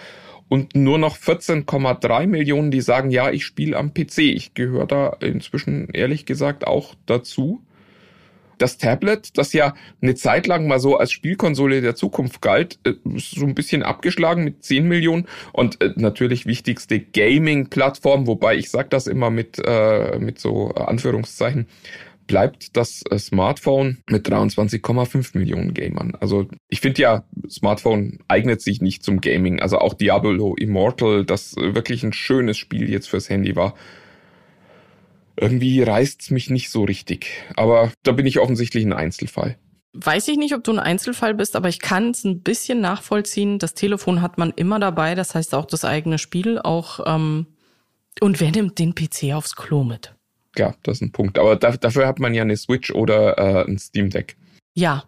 und 0.53 0.77
nur 0.77 0.99
noch 0.99 1.17
14,3 1.17 2.27
Millionen, 2.27 2.71
die 2.71 2.83
sagen, 2.83 3.11
ja, 3.11 3.31
ich 3.31 3.47
spiele 3.47 3.75
am 3.79 3.95
PC. 3.95 4.19
Ich 4.19 4.53
gehöre 4.53 4.87
da 4.87 5.17
inzwischen 5.21 5.89
ehrlich 5.95 6.27
gesagt 6.27 6.67
auch 6.67 6.95
dazu 7.07 7.63
das 8.63 8.79
Tablet, 8.79 9.37
das 9.37 9.53
ja 9.53 9.75
eine 10.01 10.15
Zeit 10.15 10.47
lang 10.47 10.67
mal 10.67 10.79
so 10.79 10.97
als 10.97 11.11
Spielkonsole 11.11 11.81
der 11.81 11.97
Zukunft 11.97 12.41
galt, 12.41 12.79
äh, 12.85 12.95
so 13.17 13.45
ein 13.45 13.55
bisschen 13.55 13.83
abgeschlagen 13.83 14.45
mit 14.45 14.65
10 14.65 14.87
Millionen 14.87 15.27
und 15.53 15.83
äh, 15.83 15.93
natürlich 15.97 16.47
wichtigste 16.47 17.01
Gaming-Plattform, 17.01 18.27
wobei 18.27 18.57
ich 18.57 18.71
sage 18.71 18.89
das 18.89 19.07
immer 19.07 19.31
mit, 19.31 19.61
äh, 19.65 20.19
mit 20.19 20.39
so 20.39 20.69
Anführungszeichen, 20.69 21.67
bleibt 22.29 22.77
das 22.77 23.03
Smartphone 23.19 23.99
mit 24.09 24.29
23,5 24.29 25.37
Millionen 25.37 25.75
Gamern. 25.75 26.15
Also 26.21 26.47
ich 26.69 26.81
finde 26.81 27.03
ja, 27.03 27.25
Smartphone 27.51 28.21
eignet 28.29 28.63
sich 28.63 28.81
nicht 28.81 29.03
zum 29.03 29.21
Gaming. 29.21 29.61
Also 29.61 29.79
auch 29.79 29.95
Diablo 29.95 30.55
Immortal, 30.55 31.25
das 31.25 31.57
wirklich 31.57 32.05
ein 32.05 32.13
schönes 32.13 32.57
Spiel 32.57 32.89
jetzt 32.89 33.09
fürs 33.09 33.29
Handy 33.29 33.57
war, 33.57 33.75
irgendwie 35.37 35.83
reißt's 35.83 36.31
mich 36.31 36.51
nicht 36.51 36.71
so 36.71 36.85
richtig. 36.85 37.27
Aber 37.57 37.93
da 38.03 38.13
bin 38.13 38.27
ich 38.27 38.39
offensichtlich 38.39 38.85
ein 38.85 38.93
Einzelfall. 38.93 39.59
Weiß 39.95 40.29
ich 40.29 40.39
nicht, 40.39 40.55
ob 40.55 40.65
du 40.65 40.73
ein 40.73 40.79
Einzelfall 40.79 41.35
bist, 41.35 41.55
aber 41.55 41.69
ich 41.69 41.81
kann 41.81 42.11
es 42.11 42.25
ein 42.25 42.41
bisschen 42.41 42.81
nachvollziehen. 42.81 43.59
Das 43.59 43.75
Telefon 43.75 44.23
hat 44.23 44.39
man 44.39 44.53
immer 44.53 44.79
dabei, 44.79 45.15
das 45.15 45.35
heißt 45.35 45.55
auch 45.55 45.67
das 45.67 45.85
eigene 45.85 46.19
Spiel, 46.19 46.59
auch 46.59 47.01
ähm, 47.07 47.47
und 48.21 48.41
wer 48.41 48.51
nimmt 48.51 48.79
den 48.79 48.95
PC 48.95 49.35
aufs 49.35 49.57
Klo 49.57 49.85
mit? 49.85 50.15
Ja, 50.57 50.75
das 50.83 50.99
ist 50.99 51.03
ein 51.03 51.13
Punkt. 51.13 51.39
Aber 51.39 51.57
da, 51.57 51.73
dafür 51.73 52.07
hat 52.07 52.19
man 52.19 52.35
ja 52.35 52.43
eine 52.43 52.57
Switch 52.57 52.91
oder 52.91 53.39
äh, 53.39 53.65
ein 53.65 53.79
Steam 53.79 54.11
Deck. 54.11 54.37
Ja. 54.75 55.05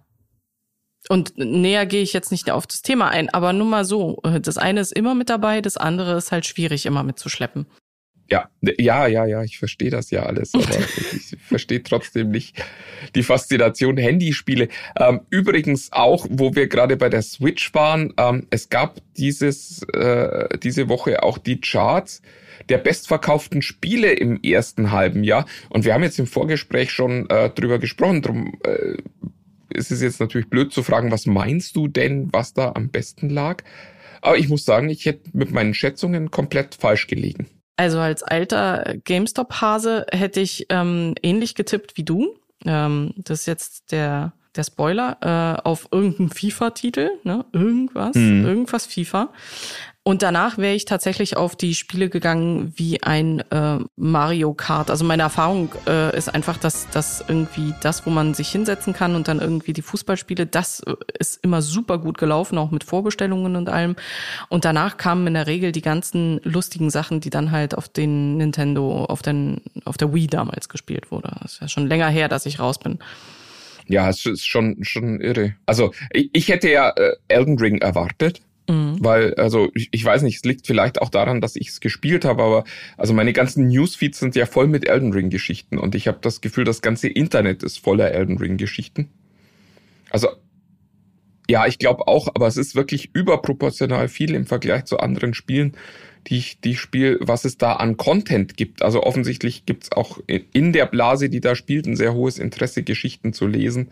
Und 1.08 1.36
näher 1.36 1.84
gehe 1.84 2.02
ich 2.02 2.14
jetzt 2.14 2.30
nicht 2.30 2.50
auf 2.50 2.66
das 2.66 2.80
Thema 2.80 3.08
ein, 3.10 3.28
aber 3.28 3.52
nur 3.52 3.66
mal 3.66 3.84
so. 3.84 4.20
Äh, 4.24 4.40
das 4.40 4.56
eine 4.56 4.80
ist 4.80 4.92
immer 4.92 5.14
mit 5.14 5.28
dabei, 5.28 5.60
das 5.60 5.76
andere 5.76 6.16
ist 6.16 6.32
halt 6.32 6.46
schwierig 6.46 6.86
immer 6.86 7.02
mitzuschleppen. 7.02 7.66
Ja, 8.30 8.48
ja, 8.78 9.06
ja, 9.06 9.26
ja, 9.26 9.42
ich 9.42 9.58
verstehe 9.58 9.90
das 9.90 10.10
ja 10.10 10.22
alles, 10.22 10.54
aber 10.54 10.64
ich 11.12 11.36
verstehe 11.40 11.82
trotzdem 11.82 12.30
nicht 12.30 12.56
die 13.14 13.22
Faszination 13.22 13.98
Handyspiele. 13.98 14.68
Ähm, 14.98 15.20
übrigens 15.28 15.92
auch, 15.92 16.26
wo 16.30 16.54
wir 16.54 16.68
gerade 16.68 16.96
bei 16.96 17.10
der 17.10 17.22
Switch 17.22 17.74
waren, 17.74 18.14
ähm, 18.16 18.46
es 18.50 18.70
gab 18.70 19.00
dieses 19.18 19.82
äh, 19.92 20.58
diese 20.58 20.88
Woche 20.88 21.22
auch 21.22 21.36
die 21.38 21.60
Charts 21.60 22.22
der 22.68 22.78
bestverkauften 22.78 23.62
Spiele 23.62 24.12
im 24.12 24.42
ersten 24.42 24.90
halben 24.90 25.22
Jahr. 25.24 25.46
Und 25.68 25.84
wir 25.84 25.92
haben 25.92 26.02
jetzt 26.02 26.18
im 26.18 26.26
Vorgespräch 26.26 26.90
schon 26.90 27.28
äh, 27.28 27.50
drüber 27.50 27.78
gesprochen. 27.78 28.22
Drum 28.22 28.54
äh, 28.64 28.96
ist 29.70 29.90
es 29.90 30.00
jetzt 30.00 30.20
natürlich 30.20 30.48
blöd 30.48 30.72
zu 30.72 30.82
fragen, 30.82 31.10
was 31.10 31.26
meinst 31.26 31.76
du 31.76 31.88
denn, 31.88 32.32
was 32.32 32.54
da 32.54 32.72
am 32.74 32.88
besten 32.88 33.28
lag? 33.28 33.62
Aber 34.22 34.38
ich 34.38 34.48
muss 34.48 34.64
sagen, 34.64 34.88
ich 34.88 35.04
hätte 35.04 35.30
mit 35.34 35.52
meinen 35.52 35.74
Schätzungen 35.74 36.30
komplett 36.30 36.74
falsch 36.74 37.06
gelegen. 37.06 37.46
Also 37.76 37.98
als 37.98 38.22
alter 38.22 38.94
GameStop-Hase 39.04 40.06
hätte 40.10 40.40
ich 40.40 40.66
ähm, 40.68 41.14
ähnlich 41.22 41.54
getippt 41.54 41.96
wie 41.96 42.04
du. 42.04 42.36
Ähm, 42.64 43.12
das 43.16 43.40
ist 43.40 43.46
jetzt 43.46 43.92
der, 43.92 44.32
der 44.54 44.64
Spoiler 44.64 45.18
äh, 45.20 45.60
auf 45.66 45.88
irgendeinem 45.90 46.30
FIFA-Titel, 46.30 47.10
ne? 47.24 47.44
Irgendwas, 47.52 48.14
mhm. 48.14 48.44
irgendwas 48.44 48.86
FIFA. 48.86 49.30
Und 50.06 50.20
danach 50.20 50.58
wäre 50.58 50.74
ich 50.74 50.84
tatsächlich 50.84 51.38
auf 51.38 51.56
die 51.56 51.74
Spiele 51.74 52.10
gegangen 52.10 52.74
wie 52.76 53.02
ein 53.02 53.40
äh, 53.50 53.78
Mario 53.96 54.52
Kart. 54.52 54.90
Also 54.90 55.02
meine 55.02 55.22
Erfahrung 55.22 55.70
äh, 55.86 56.14
ist 56.14 56.28
einfach, 56.28 56.58
dass 56.58 56.90
dass 56.90 57.24
irgendwie 57.26 57.72
das, 57.80 58.04
wo 58.04 58.10
man 58.10 58.34
sich 58.34 58.50
hinsetzen 58.50 58.92
kann 58.92 59.14
und 59.16 59.28
dann 59.28 59.40
irgendwie 59.40 59.72
die 59.72 59.80
Fußballspiele, 59.80 60.44
das 60.44 60.80
äh, 60.80 60.92
ist 61.18 61.42
immer 61.42 61.62
super 61.62 61.96
gut 61.96 62.18
gelaufen, 62.18 62.58
auch 62.58 62.70
mit 62.70 62.84
Vorbestellungen 62.84 63.56
und 63.56 63.70
allem. 63.70 63.96
Und 64.50 64.66
danach 64.66 64.98
kamen 64.98 65.26
in 65.26 65.34
der 65.34 65.46
Regel 65.46 65.72
die 65.72 65.80
ganzen 65.80 66.38
lustigen 66.44 66.90
Sachen, 66.90 67.20
die 67.20 67.30
dann 67.30 67.50
halt 67.50 67.74
auf 67.74 67.88
den 67.88 68.36
Nintendo, 68.36 69.06
auf 69.06 69.22
den 69.22 69.62
auf 69.86 69.96
der 69.96 70.12
Wii 70.12 70.26
damals 70.26 70.68
gespielt 70.68 71.10
wurde. 71.12 71.34
Das 71.40 71.54
ist 71.54 71.60
ja 71.62 71.68
schon 71.68 71.86
länger 71.86 72.10
her, 72.10 72.28
dass 72.28 72.44
ich 72.44 72.60
raus 72.60 72.78
bin. 72.78 72.98
Ja, 73.86 74.10
es 74.10 74.26
ist 74.26 74.46
schon 74.46 74.84
schon 74.84 75.22
irre. 75.22 75.54
Also 75.64 75.94
ich, 76.12 76.28
ich 76.34 76.48
hätte 76.48 76.68
ja 76.68 76.90
äh, 76.90 77.16
Elden 77.28 77.58
Ring 77.58 77.78
erwartet 77.78 78.42
Mhm. 78.68 78.96
Weil, 79.00 79.34
also 79.34 79.70
ich, 79.74 79.88
ich, 79.92 80.04
weiß 80.04 80.22
nicht, 80.22 80.36
es 80.36 80.44
liegt 80.44 80.66
vielleicht 80.66 81.00
auch 81.02 81.10
daran, 81.10 81.40
dass 81.40 81.56
ich 81.56 81.68
es 81.68 81.80
gespielt 81.80 82.24
habe, 82.24 82.42
aber 82.42 82.64
also 82.96 83.12
meine 83.12 83.32
ganzen 83.32 83.68
Newsfeeds 83.68 84.18
sind 84.18 84.36
ja 84.36 84.46
voll 84.46 84.68
mit 84.68 84.88
Elden 84.88 85.12
Ring-Geschichten 85.12 85.78
und 85.78 85.94
ich 85.94 86.08
habe 86.08 86.18
das 86.20 86.40
Gefühl, 86.40 86.64
das 86.64 86.80
ganze 86.80 87.08
Internet 87.08 87.62
ist 87.62 87.78
voller 87.78 88.10
Elden 88.10 88.38
Ring-Geschichten. 88.38 89.10
Also 90.10 90.28
ja, 91.48 91.66
ich 91.66 91.78
glaube 91.78 92.08
auch, 92.08 92.28
aber 92.28 92.46
es 92.46 92.56
ist 92.56 92.74
wirklich 92.74 93.10
überproportional 93.12 94.08
viel 94.08 94.34
im 94.34 94.46
Vergleich 94.46 94.86
zu 94.86 94.98
anderen 94.98 95.34
Spielen, 95.34 95.76
die 96.26 96.38
ich, 96.38 96.60
die 96.60 96.70
ich 96.70 96.80
spiele, 96.80 97.18
was 97.20 97.44
es 97.44 97.58
da 97.58 97.74
an 97.74 97.98
Content 97.98 98.56
gibt. 98.56 98.82
Also 98.82 99.02
offensichtlich 99.02 99.66
gibt's 99.66 99.92
auch 99.92 100.20
in 100.26 100.72
der 100.72 100.86
Blase, 100.86 101.28
die 101.28 101.40
da 101.40 101.54
spielt, 101.54 101.86
ein 101.86 101.96
sehr 101.96 102.14
hohes 102.14 102.38
Interesse, 102.38 102.82
Geschichten 102.82 103.34
zu 103.34 103.46
lesen. 103.46 103.88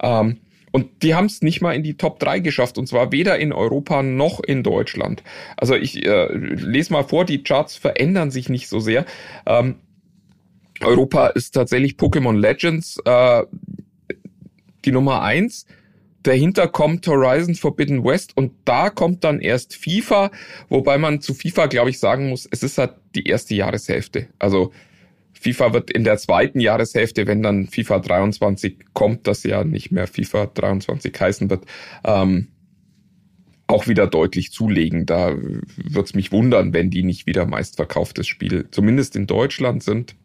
Ähm, 0.00 0.38
und 0.76 1.02
die 1.02 1.14
haben 1.14 1.24
es 1.24 1.40
nicht 1.40 1.62
mal 1.62 1.72
in 1.72 1.82
die 1.82 1.96
Top 1.96 2.20
3 2.20 2.40
geschafft, 2.40 2.76
und 2.76 2.86
zwar 2.86 3.10
weder 3.10 3.38
in 3.38 3.50
Europa 3.50 4.02
noch 4.02 4.40
in 4.40 4.62
Deutschland. 4.62 5.22
Also 5.56 5.74
ich 5.74 6.04
äh, 6.04 6.26
lese 6.34 6.92
mal 6.92 7.02
vor, 7.02 7.24
die 7.24 7.42
Charts 7.42 7.76
verändern 7.76 8.30
sich 8.30 8.50
nicht 8.50 8.68
so 8.68 8.78
sehr. 8.78 9.06
Ähm, 9.46 9.76
Europa 10.82 11.28
ist 11.28 11.52
tatsächlich 11.52 11.94
Pokémon 11.94 12.38
Legends 12.38 13.00
äh, 13.06 13.44
die 14.84 14.92
Nummer 14.92 15.22
1. 15.22 15.64
Dahinter 16.24 16.68
kommt 16.68 17.06
Horizon 17.06 17.54
Forbidden 17.54 18.04
West 18.04 18.36
und 18.36 18.52
da 18.66 18.90
kommt 18.90 19.24
dann 19.24 19.40
erst 19.40 19.76
FIFA, 19.76 20.30
wobei 20.68 20.98
man 20.98 21.22
zu 21.22 21.32
FIFA, 21.32 21.68
glaube 21.68 21.88
ich, 21.88 21.98
sagen 21.98 22.28
muss, 22.28 22.46
es 22.50 22.62
ist 22.62 22.76
halt 22.76 22.96
die 23.14 23.24
erste 23.24 23.54
Jahreshälfte. 23.54 24.28
Also 24.38 24.72
FIFA 25.40 25.72
wird 25.72 25.90
in 25.90 26.04
der 26.04 26.18
zweiten 26.18 26.60
Jahreshälfte, 26.60 27.26
wenn 27.26 27.42
dann 27.42 27.66
FIFA 27.66 28.00
23 28.00 28.78
kommt, 28.92 29.26
das 29.26 29.42
ja 29.42 29.64
nicht 29.64 29.92
mehr 29.92 30.06
FIFA 30.06 30.46
23 30.46 31.18
heißen 31.18 31.50
wird, 31.50 31.64
ähm, 32.04 32.48
auch 33.66 33.88
wieder 33.88 34.06
deutlich 34.06 34.52
zulegen. 34.52 35.06
Da 35.06 35.34
wird 35.36 36.06
es 36.06 36.14
mich 36.14 36.32
wundern, 36.32 36.72
wenn 36.72 36.90
die 36.90 37.02
nicht 37.02 37.26
wieder 37.26 37.46
meistverkauftes 37.46 38.26
Spiel, 38.26 38.68
zumindest 38.70 39.16
in 39.16 39.26
Deutschland 39.26 39.82
sind. 39.82 40.16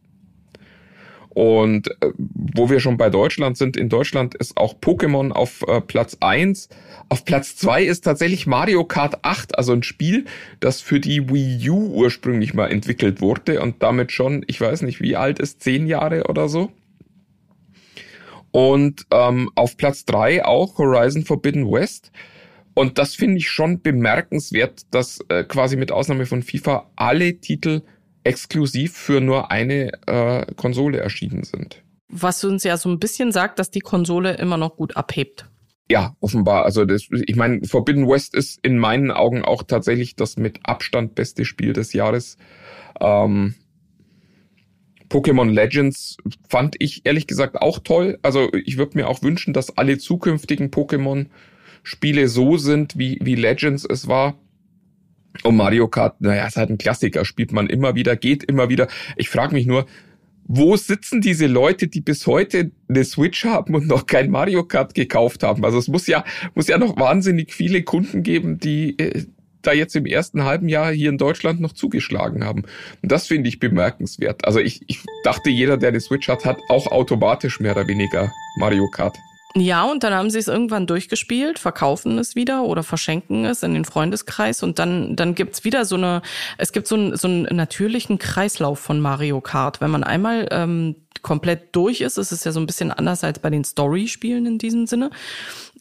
Und 1.34 1.88
äh, 2.02 2.12
wo 2.18 2.70
wir 2.70 2.82
schon 2.82 2.98
bei 2.98 3.10
Deutschland 3.10 3.58
sind, 3.58 3.78
in 3.78 3.88
Deutschland 3.88 4.36
ist 4.36 4.58
auch 4.58 4.76
Pokémon 4.76 5.32
auf 5.32 5.64
äh, 5.66 5.80
Platz 5.80 6.18
eins. 6.20 6.68
Auf 7.08 7.24
Platz 7.24 7.56
zwei 7.56 7.84
ist 7.84 8.04
tatsächlich 8.04 8.48
Mario 8.48 8.84
Kart 8.84 9.24
8, 9.24 9.58
also 9.58 9.72
ein 9.72 9.84
Spiel, 9.84 10.26
das 10.60 10.82
für 10.82 11.00
die 11.00 11.30
Wii 11.30 11.70
U 11.70 11.94
ursprünglich 11.94 12.54
mal 12.54 12.70
entwickelt 12.70 13.22
wurde 13.22 13.62
und 13.62 13.82
damit 13.82 14.12
schon, 14.12 14.44
ich 14.48 14.60
weiß 14.60 14.82
nicht, 14.82 15.00
wie 15.00 15.16
alt 15.16 15.40
ist, 15.40 15.62
zehn 15.62 15.88
Jahre 15.88 16.26
oder 16.26 16.50
so. 16.50 16.72
Und 18.52 19.06
ähm, 19.12 19.50
auf 19.56 19.78
Platz 19.78 20.04
drei 20.04 20.44
auch 20.44 20.78
Horizon 20.78 21.24
Forbidden 21.24 21.72
West. 21.72 22.12
Und 22.74 22.98
das 22.98 23.16
finde 23.16 23.38
ich 23.38 23.50
schon 23.50 23.82
bemerkenswert, 23.82 24.82
dass 24.92 25.20
äh, 25.30 25.46
quasi 25.46 25.78
mit 25.78 25.94
Ausnahme 25.94 26.26
von 26.26 26.44
FIFA 26.44 26.90
alle 26.98 27.40
Titel 27.40 27.84
exklusiv 28.24 28.94
für 28.94 29.22
nur 29.22 29.52
eine 29.52 29.92
äh, 30.08 30.54
Konsole 30.56 31.00
erschienen 31.00 31.44
sind. 31.44 31.84
Was 32.10 32.44
uns 32.44 32.64
ja 32.64 32.78
so 32.78 32.90
ein 32.90 33.00
bisschen 33.00 33.32
sagt, 33.32 33.58
dass 33.60 33.72
die 33.72 33.80
Konsole 33.80 34.34
immer 34.36 34.58
noch 34.58 34.76
gut 34.76 34.98
abhebt. 34.98 35.46
Ja, 35.90 36.16
offenbar. 36.20 36.64
Also 36.64 36.86
das, 36.86 37.08
ich 37.12 37.36
meine, 37.36 37.66
Forbidden 37.66 38.08
West 38.08 38.34
ist 38.36 38.60
in 38.64 38.78
meinen 38.78 39.12
Augen 39.12 39.44
auch 39.44 39.64
tatsächlich 39.64 40.16
das 40.16 40.38
mit 40.38 40.60
Abstand 40.64 41.16
beste 41.16 41.44
Spiel 41.44 41.74
des 41.74 41.94
Jahres. 41.94 42.38
Ähm, 43.00 43.56
Pokémon 45.10 45.52
Legends 45.52 46.16
fand 46.48 46.78
ich 46.80 47.06
ehrlich 47.06 47.28
gesagt 47.28 47.58
auch 47.62 47.80
toll. 47.80 48.18
Also 48.22 48.50
ich 48.54 48.78
würde 48.78 48.98
mir 48.98 49.10
auch 49.10 49.22
wünschen, 49.22 49.54
dass 49.54 49.78
alle 49.78 49.98
zukünftigen 49.98 50.72
Pokémon-Spiele 50.72 52.30
so 52.30 52.56
sind, 52.56 52.98
wie, 52.98 53.20
wie 53.22 53.36
Legends 53.36 53.86
es 53.86 54.08
war. 54.08 54.36
Und 55.44 55.56
Mario 55.56 55.88
Kart, 55.88 56.20
naja, 56.22 56.46
ist 56.46 56.58
halt 56.58 56.70
ein 56.70 56.78
Klassiker, 56.78 57.26
spielt 57.26 57.52
man 57.52 57.68
immer 57.68 57.96
wieder, 57.96 58.16
geht 58.16 58.44
immer 58.44 58.70
wieder. 58.70 58.88
Ich 59.16 59.30
frage 59.30 59.54
mich 59.54 59.66
nur, 59.66 59.86
wo 60.44 60.76
sitzen 60.76 61.22
diese 61.22 61.48
Leute, 61.48 61.88
die 61.88 62.02
bis 62.02 62.28
heute 62.28 62.72
eine 62.90 63.06
Switch 63.06 63.46
haben 63.46 63.74
und 63.74 63.88
noch 63.88 64.06
kein 64.06 64.30
Mario 64.30 64.64
Kart 64.64 64.94
gekauft 64.94 65.44
haben? 65.44 65.64
Also 65.64 65.78
es 65.78 65.88
muss 65.88 66.08
ja, 66.08 66.26
muss 66.56 66.68
ja 66.68 66.78
noch 66.78 66.98
wahnsinnig 66.98 67.54
viele 67.54 67.84
Kunden 67.84 68.24
geben, 68.24 68.60
die 68.60 68.98
äh, 69.00 69.26
da 69.62 69.72
jetzt 69.72 69.96
im 69.96 70.06
ersten 70.06 70.44
halben 70.44 70.68
Jahr 70.68 70.92
hier 70.92 71.10
in 71.10 71.18
Deutschland 71.18 71.62
noch 71.62 71.74
zugeschlagen 71.74 72.44
haben. 72.44 72.64
Und 73.02 73.12
das 73.12 73.28
finde 73.28 73.48
ich 73.48 73.60
bemerkenswert. 73.60 74.46
Also 74.46 74.60
ich, 74.60 74.82
ich 74.88 75.00
dachte, 75.24 75.50
jeder, 75.50 75.78
der 75.78 75.90
eine 75.90 76.02
Switch 76.02 76.28
hat, 76.28 76.46
hat 76.46 76.58
auch 76.70 76.88
automatisch 76.88 77.60
mehr 77.60 77.74
oder 77.74 77.88
weniger 77.88 78.32
Mario 78.58 78.90
Kart. 78.90 79.18
Ja, 79.56 79.84
und 79.84 80.04
dann 80.04 80.14
haben 80.14 80.30
sie 80.30 80.40
es 80.40 80.48
irgendwann 80.48 80.88
durchgespielt, 80.88 81.60
verkaufen 81.60 82.18
es 82.18 82.36
wieder 82.36 82.64
oder 82.64 82.84
verschenken 82.84 83.44
es 83.44 83.64
in 83.64 83.74
den 83.74 83.84
Freundeskreis 83.84 84.64
und 84.64 84.80
dann, 84.80 85.18
dann 85.18 85.36
gibt's 85.36 85.66
wieder 85.66 85.84
so 85.84 85.96
eine, 85.96 86.22
es 86.58 86.72
gibt 86.72 86.88
so 86.88 86.96
einen, 86.96 87.18
so 87.18 87.28
einen 87.28 87.44
natürlichen 87.56 88.18
Kreislauf 88.18 88.80
von 88.80 89.02
Mario 89.02 89.42
Kart. 89.42 89.82
Wenn 89.82 89.92
man 89.92 90.06
einmal 90.06 90.48
ähm, 90.52 90.96
komplett 91.22 91.76
durch 91.76 92.00
ist, 92.00 92.18
ist 92.18 92.32
es 92.32 92.46
ja 92.46 92.54
so 92.54 92.62
ein 92.62 92.66
bisschen 92.66 92.92
anders 92.92 93.26
als 93.26 93.40
bei 93.40 93.50
den 93.50 93.66
Story-Spielen 93.66 94.46
in 94.46 94.58
diesem 94.58 94.88
Sinne, 94.88 95.10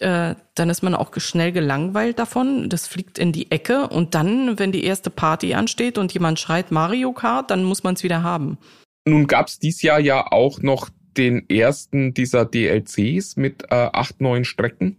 äh, 0.00 0.34
dann 0.56 0.70
ist 0.70 0.82
man 0.82 0.96
auch 0.96 1.12
schnell 1.18 1.52
gelangweilt 1.52 2.18
davon. 2.18 2.68
Das 2.68 2.88
fliegt 2.88 3.18
in 3.18 3.32
die 3.32 3.52
Ecke 3.52 3.88
und 3.88 4.16
dann, 4.16 4.58
wenn 4.58 4.72
die 4.72 4.84
erste 4.84 5.10
Party 5.10 5.54
ansteht 5.54 5.96
und 5.96 6.12
jemand 6.12 6.40
schreit 6.40 6.72
Mario 6.72 7.12
Kart, 7.12 7.52
dann 7.52 7.62
muss 7.62 7.84
man 7.84 7.94
es 7.94 8.02
wieder 8.02 8.24
haben. 8.24 8.58
Nun 9.06 9.28
gab's 9.28 9.58
dies 9.60 9.80
Jahr 9.82 10.00
ja 10.00 10.30
auch 10.30 10.60
noch 10.60 10.90
den 11.17 11.49
ersten 11.49 12.14
dieser 12.14 12.45
DLCs 12.45 13.37
mit 13.37 13.64
äh, 13.71 13.75
acht 13.93 14.21
neuen 14.21 14.45
Strecken. 14.45 14.97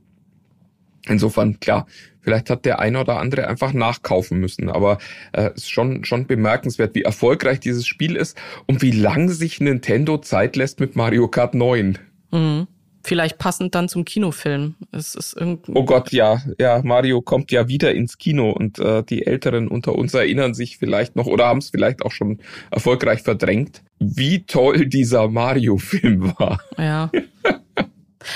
Insofern, 1.07 1.59
klar, 1.59 1.87
vielleicht 2.21 2.49
hat 2.49 2.65
der 2.65 2.79
eine 2.79 2.99
oder 2.99 3.17
andere 3.17 3.47
einfach 3.47 3.73
nachkaufen 3.73 4.39
müssen, 4.39 4.69
aber 4.69 4.99
es 5.31 5.43
äh, 5.43 5.53
ist 5.55 5.71
schon, 5.71 6.05
schon 6.05 6.27
bemerkenswert, 6.27 6.93
wie 6.95 7.01
erfolgreich 7.01 7.59
dieses 7.59 7.87
Spiel 7.87 8.15
ist 8.15 8.37
und 8.67 8.81
wie 8.81 8.91
lang 8.91 9.29
sich 9.29 9.59
Nintendo 9.59 10.19
Zeit 10.19 10.55
lässt 10.55 10.79
mit 10.79 10.95
Mario 10.95 11.27
Kart 11.27 11.55
9. 11.55 11.97
Mhm. 12.31 12.67
Vielleicht 13.03 13.37
passend 13.37 13.73
dann 13.75 13.89
zum 13.89 14.05
Kinofilm. 14.05 14.75
Es 14.91 15.15
ist 15.15 15.35
oh 15.39 15.85
Gott, 15.85 16.11
ja, 16.11 16.41
ja, 16.59 16.81
Mario 16.83 17.21
kommt 17.21 17.51
ja 17.51 17.67
wieder 17.67 17.93
ins 17.93 18.17
Kino 18.17 18.51
und 18.51 18.79
äh, 18.79 19.03
die 19.03 19.25
Älteren 19.25 19.67
unter 19.67 19.95
uns 19.95 20.13
erinnern 20.13 20.53
sich 20.53 20.77
vielleicht 20.77 21.15
noch 21.15 21.25
oder 21.25 21.47
haben 21.47 21.59
es 21.59 21.69
vielleicht 21.69 22.03
auch 22.03 22.11
schon 22.11 22.39
erfolgreich 22.69 23.21
verdrängt, 23.21 23.81
wie 23.99 24.43
toll 24.43 24.85
dieser 24.87 25.27
Mario-Film 25.27 26.33
war. 26.37 26.59
Ja. 26.77 27.11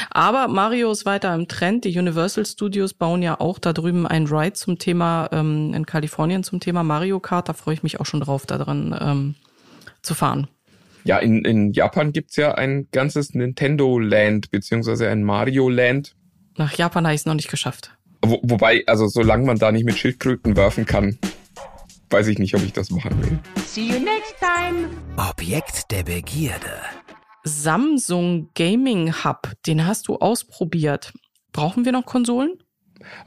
Aber 0.10 0.48
Mario 0.48 0.92
ist 0.92 1.06
weiter 1.06 1.34
im 1.36 1.48
Trend. 1.48 1.86
Die 1.86 1.98
Universal 1.98 2.46
Studios 2.46 2.94
bauen 2.94 3.22
ja 3.22 3.40
auch 3.40 3.60
da 3.60 3.74
drüben 3.74 4.08
ein 4.08 4.26
Ride 4.28 4.54
zum 4.54 4.80
Thema, 4.80 5.30
ähm, 5.32 5.74
in 5.74 5.86
Kalifornien 5.86 6.44
zum 6.44 6.60
Thema 6.60 6.84
Mario 6.84 7.20
Kart. 7.20 7.50
Da 7.50 7.54
freue 7.54 7.76
ich 7.76 7.84
mich 7.84 8.00
auch 8.00 8.06
schon 8.06 8.22
drauf, 8.22 8.46
da 8.46 8.58
drin 8.58 8.96
ähm, 9.00 9.36
zu 10.02 10.16
fahren. 10.16 10.48
Ja, 11.06 11.20
in, 11.20 11.46
in 11.46 11.72
Japan 11.72 12.12
gibt's 12.14 12.36
ja 12.36 12.56
ein 12.56 12.88
ganzes 12.92 13.36
Nintendo 13.36 14.00
Land, 14.00 14.50
beziehungsweise 14.50 15.08
ein 15.08 15.24
Mario 15.24 15.70
Land. 15.70 16.16
Nach 16.58 16.74
Japan 16.74 17.06
habe 17.06 17.14
ich 17.14 17.22
es 17.22 17.26
noch 17.28 17.36
nicht 17.36 17.52
geschafft. 17.52 17.96
Wo, 18.24 18.40
wobei, 18.42 18.84
also 18.88 19.08
solange 19.08 19.46
man 19.46 19.60
da 19.60 19.72
nicht 19.72 19.86
mit 19.86 20.00
Schildkröten 20.00 20.58
werfen 20.58 20.88
kann, 20.88 21.20
weiß 22.10 22.26
ich 22.28 22.40
nicht, 22.40 22.56
ob 22.56 22.64
ich 22.64 22.74
das 22.74 22.90
machen 22.90 23.22
will. 23.22 23.40
See 23.68 23.82
you 23.82 24.00
next 24.00 24.36
time. 24.40 24.90
Objekt 25.16 25.92
der 25.92 26.02
Begierde. 26.02 26.82
Samsung 27.44 28.50
Gaming 28.56 29.14
Hub, 29.24 29.52
den 29.68 29.86
hast 29.86 30.08
du 30.08 30.16
ausprobiert. 30.16 31.14
Brauchen 31.52 31.86
wir 31.86 31.92
noch 31.92 32.08
Konsolen? 32.08 32.58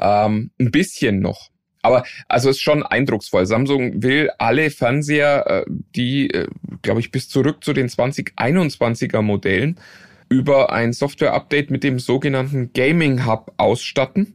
Ähm, 0.00 0.50
ein 0.58 0.72
bisschen 0.72 1.20
noch. 1.20 1.50
Aber 1.88 2.04
also 2.28 2.50
ist 2.50 2.60
schon 2.60 2.82
eindrucksvoll. 2.82 3.46
Samsung 3.46 4.02
will 4.02 4.28
alle 4.36 4.68
Fernseher, 4.68 5.46
äh, 5.46 5.70
die, 5.96 6.28
äh, 6.28 6.46
glaube 6.82 7.00
ich, 7.00 7.10
bis 7.10 7.30
zurück 7.30 7.64
zu 7.64 7.72
den 7.72 7.88
2021er 7.88 9.22
Modellen 9.22 9.80
über 10.28 10.70
ein 10.70 10.92
Software-Update 10.92 11.70
mit 11.70 11.82
dem 11.82 11.98
sogenannten 11.98 12.74
Gaming 12.74 13.24
Hub 13.24 13.54
ausstatten. 13.56 14.34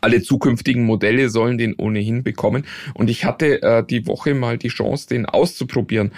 Alle 0.00 0.22
zukünftigen 0.22 0.84
Modelle 0.84 1.28
sollen 1.28 1.58
den 1.58 1.74
ohnehin 1.74 2.22
bekommen. 2.22 2.64
Und 2.94 3.10
ich 3.10 3.24
hatte 3.24 3.60
äh, 3.62 3.84
die 3.84 4.06
Woche 4.06 4.34
mal 4.34 4.56
die 4.56 4.68
Chance, 4.68 5.08
den 5.08 5.26
auszuprobieren. 5.26 6.12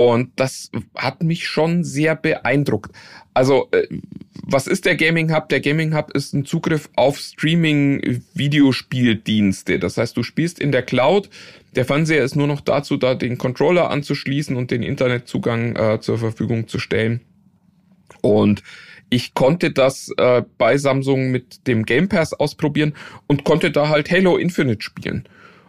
Und 0.00 0.30
das 0.36 0.70
hat 0.96 1.22
mich 1.22 1.46
schon 1.46 1.84
sehr 1.84 2.16
beeindruckt. 2.16 2.96
Also, 3.34 3.68
äh, 3.72 3.86
was 4.32 4.66
ist 4.66 4.86
der 4.86 4.96
Gaming 4.96 5.34
Hub? 5.34 5.50
Der 5.50 5.60
Gaming 5.60 5.94
Hub 5.94 6.12
ist 6.12 6.32
ein 6.32 6.46
Zugriff 6.46 6.88
auf 6.96 7.18
Streaming-Videospieldienste. 7.18 9.78
Das 9.78 9.98
heißt, 9.98 10.16
du 10.16 10.22
spielst 10.22 10.58
in 10.58 10.72
der 10.72 10.84
Cloud. 10.84 11.28
Der 11.76 11.84
Fernseher 11.84 12.24
ist 12.24 12.34
nur 12.34 12.46
noch 12.46 12.62
dazu 12.62 12.96
da, 12.96 13.14
den 13.14 13.36
Controller 13.36 13.90
anzuschließen 13.90 14.56
und 14.56 14.70
den 14.70 14.82
Internetzugang 14.82 15.76
äh, 15.76 16.00
zur 16.00 16.16
Verfügung 16.16 16.66
zu 16.66 16.78
stellen. 16.78 17.20
Und 18.22 18.62
ich 19.10 19.34
konnte 19.34 19.70
das 19.70 20.10
äh, 20.16 20.44
bei 20.56 20.78
Samsung 20.78 21.30
mit 21.30 21.66
dem 21.66 21.84
Game 21.84 22.08
Pass 22.08 22.32
ausprobieren 22.32 22.94
und 23.26 23.44
konnte 23.44 23.70
da 23.70 23.90
halt 23.90 24.10
Halo 24.10 24.38
Infinite 24.38 24.80
spielen. 24.80 25.28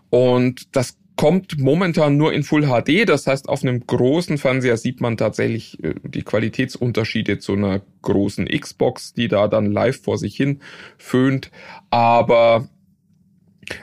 Und 0.10 0.74
das 0.74 0.96
kommt 1.16 1.60
momentan 1.60 2.18
nur 2.18 2.34
in 2.34 2.44
Full 2.44 2.68
HD. 2.68 3.08
Das 3.08 3.28
heißt, 3.28 3.50
auf 3.50 3.64
einem 3.64 3.86
großen 3.86 4.38
Fernseher 4.38 4.78
sieht 4.78 5.02
man 5.02 5.18
tatsächlich 5.18 5.84
äh, 5.84 5.96
die 6.04 6.24
Qualitätsunterschiede 6.24 7.40
zu 7.40 7.54
einer 7.54 7.82
großen 8.02 8.48
Xbox, 8.48 9.14
die 9.14 9.28
da 9.28 9.48
dann 9.48 9.72
live 9.72 10.02
vor 10.02 10.18
sich 10.18 10.36
hin 10.36 10.60
föhnt. 10.98 11.52
Aber 11.90 12.70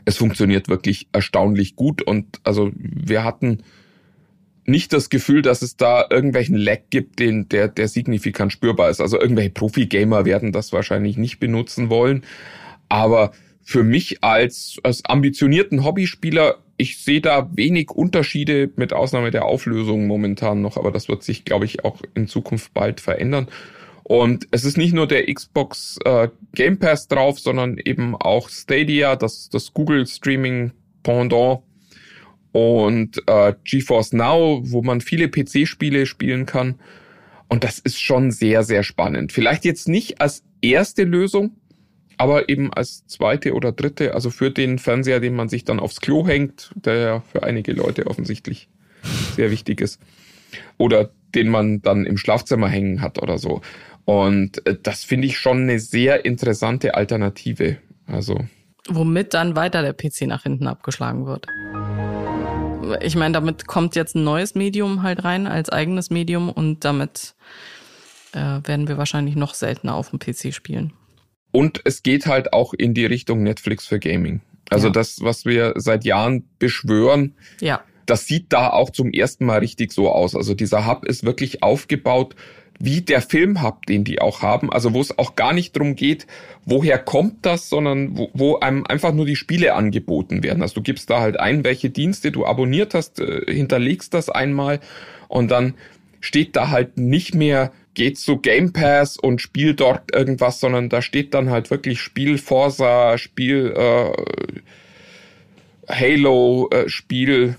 es 0.05 0.17
funktioniert 0.17 0.69
wirklich 0.69 1.09
erstaunlich 1.12 1.77
gut 1.77 2.03
und 2.03 2.41
also 2.45 2.71
wir 2.75 3.25
hatten 3.25 3.62
nicht 4.69 4.93
das 4.93 5.09
Gefühl, 5.09 5.41
dass 5.41 5.62
es 5.62 5.77
da 5.77 6.05
irgendwelchen 6.11 6.57
Lag 6.57 6.81
gibt, 6.91 7.21
den, 7.21 7.49
der, 7.49 7.69
der 7.69 7.88
signifikant 7.88 8.53
spürbar 8.53 8.91
ist. 8.91 9.01
Also 9.01 9.19
irgendwelche 9.19 9.51
Profi-Gamer 9.51 10.27
werden 10.27 10.53
das 10.53 10.73
wahrscheinlich 10.75 11.17
nicht 11.17 11.41
benutzen 11.41 11.88
wollen. 11.88 12.23
Aber 12.91 13.33
für 13.62 13.83
mich 13.83 14.23
als, 14.23 14.77
als 14.83 15.05
ambitionierten 15.07 15.85
Hobbyspieler 15.85 16.59
ich 16.79 16.99
sehe 16.99 17.21
da 17.21 17.51
wenig 17.55 17.91
Unterschiede 17.91 18.71
mit 18.77 18.93
Ausnahme 18.93 19.31
der 19.31 19.45
Auflösung 19.45 20.07
momentan 20.07 20.62
noch, 20.62 20.77
aber 20.77 20.91
das 20.91 21.09
wird 21.09 21.23
sich, 21.23 21.45
glaube 21.45 21.64
ich, 21.64 21.85
auch 21.85 22.01
in 22.14 22.29
Zukunft 22.29 22.73
bald 22.73 23.01
verändern. 23.01 23.49
Und 24.05 24.49
es 24.53 24.64
ist 24.64 24.79
nicht 24.79 24.95
nur 24.95 25.07
der 25.07 25.27
Xbox 25.33 25.99
äh, 26.05 26.29
Game 26.55 26.79
Pass 26.79 27.09
drauf, 27.09 27.38
sondern 27.38 27.77
eben 27.77 28.17
auch 28.17 28.49
Stadia, 28.49 29.17
das, 29.17 29.51
das 29.51 29.75
Google 29.75 30.07
Streaming 30.07 30.73
Pendant 31.03 31.61
und 32.53 33.23
äh, 33.27 33.53
GeForce 33.64 34.14
Now, 34.14 34.62
wo 34.64 34.81
man 34.83 35.01
viele 35.01 35.29
PC-Spiele 35.29 36.07
spielen 36.07 36.47
kann. 36.47 36.77
Und 37.49 37.64
das 37.64 37.79
ist 37.81 38.01
schon 38.01 38.31
sehr, 38.31 38.62
sehr 38.62 38.83
spannend. 38.83 39.33
Vielleicht 39.33 39.64
jetzt 39.64 39.88
nicht 39.88 40.21
als 40.21 40.43
erste 40.62 41.05
Lösung, 41.05 41.57
aber 42.19 42.49
eben 42.49 42.73
als 42.73 43.07
zweite 43.07 43.55
oder 43.55 43.73
dritte, 43.73 44.15
also 44.15 44.31
für 44.31 44.51
den 44.51 44.79
Fernseher, 44.79 45.21
den 45.21 45.35
man 45.35 45.49
sich 45.49 45.65
dann 45.65 45.81
aufs 45.81 46.01
Klo 46.01 46.27
hängt, 46.27 46.73
der 46.75 46.97
ja 46.97 47.21
für 47.21 47.45
einige 47.45 47.73
Leute 47.73 48.07
offensichtlich 48.07 48.69
sehr 49.37 49.51
wichtig 49.51 49.81
ist, 49.81 50.01
oder 50.77 51.11
den 51.35 51.49
man 51.49 51.81
dann 51.81 52.05
im 52.05 52.19
Schlafzimmer 52.19 52.69
hängen 52.69 53.01
hat 53.01 53.23
oder 53.23 53.39
so. 53.39 53.61
Und 54.05 54.67
äh, 54.67 54.77
das 54.83 55.05
finde 55.05 55.27
ich 55.27 55.39
schon 55.39 55.63
eine 55.63 55.79
sehr 55.79 56.25
interessante 56.25 56.95
Alternative. 56.95 57.77
Also. 58.07 58.41
Womit 58.89 59.35
dann 59.35 59.55
weiter 59.55 59.83
der 59.83 59.93
PC 59.93 60.23
nach 60.23 60.43
hinten 60.43 60.67
abgeschlagen 60.67 61.27
wird. 61.27 61.47
Ich 63.03 63.17
meine, 63.17 63.33
damit 63.33 63.67
kommt 63.67 63.97
jetzt 63.97 64.17
ein 64.17 64.25
neues 64.25 64.55
Medium 64.55 65.03
halt 65.03 65.25
rein 65.25 65.47
als 65.47 65.69
eigenes 65.69 66.09
Medium 66.09 66.49
und 66.49 66.87
damit 66.87 67.35
äh, 68.33 68.61
werden 68.65 68.89
wir 68.89 68.97
wahrscheinlich 68.97 69.37
noch 69.37 69.53
seltener 69.53 69.95
auf 69.95 70.11
dem 70.11 70.19
PC 70.19 70.55
spielen. 70.55 70.95
Und 71.51 71.81
es 71.85 72.03
geht 72.03 72.27
halt 72.27 72.53
auch 72.53 72.75
in 72.75 72.95
die 72.95 73.07
Richtung 73.07 73.43
Netflix 73.43 73.87
für 73.87 73.99
Gaming. 73.99 74.41
Also 74.71 74.89
ja. 74.89 74.93
das, 74.93 75.23
was 75.23 75.45
wir 75.45 75.75
seit 75.77 76.05
Jahren 76.05 76.45
beschwören, 76.59 77.35
ja. 77.61 77.81
das 78.07 78.27
sieht 78.27 78.53
da 78.53 78.71
auch 78.71 78.91
zum 78.91 79.13
ersten 79.13 79.47
Mal 79.47 79.61
richtig 79.61 79.93
so 79.93 80.11
aus. 80.11 80.35
Also 80.35 80.55
dieser 80.55 80.87
Hub 80.87 81.05
ist 81.05 81.25
wirklich 81.25 81.63
aufgebaut 81.63 82.35
wie 82.81 83.01
der 83.01 83.23
Filmhub, 83.23 83.87
den 83.87 84.05
die 84.05 84.21
auch 84.21 84.43
haben. 84.43 84.73
Also 84.73 84.95
wo 84.95 85.01
es 85.01 85.19
auch 85.19 85.35
gar 85.35 85.53
nicht 85.53 85.77
drum 85.77 85.97
geht, 85.97 86.27
woher 86.65 86.99
kommt 86.99 87.45
das, 87.45 87.69
sondern 87.69 88.17
wo, 88.17 88.31
wo 88.35 88.59
einem 88.61 88.87
einfach 88.87 89.13
nur 89.13 89.27
die 89.27 89.37
Spiele 89.37 89.75
angeboten 89.75 90.43
werden. 90.43 90.63
Also 90.63 90.77
du 90.77 90.83
gibst 90.83 91.11
da 91.11 91.21
halt 91.21 91.41
ein, 91.41 91.65
welche 91.65 91.91
Dienste 91.91 92.31
du 92.31 92.47
abonniert 92.47 92.95
hast, 92.95 93.21
äh, 93.21 93.53
hinterlegst 93.53 94.15
das 94.15 94.29
einmal 94.29 94.81
und 95.29 95.51
dann 95.51 95.75
steht 96.21 96.57
da 96.57 96.71
halt 96.71 96.99
nicht 96.99 97.35
mehr 97.35 97.73
geht 97.99 98.17
zu 98.17 98.39
Game 98.39 98.73
Pass 98.73 99.17
und 99.17 99.43
spiel 99.43 99.75
dort 99.75 100.15
irgendwas, 100.15 100.61
sondern 100.61 100.89
da 100.89 101.03
steht 101.03 101.35
dann 101.35 101.51
halt 101.51 101.71
wirklich 101.71 102.01
Spiel 102.01 102.39
Forza, 102.39 103.19
Spiel 103.19 103.75
äh, 103.77 104.13
Halo, 105.93 106.69
äh, 106.71 106.89
Spiel 106.89 107.57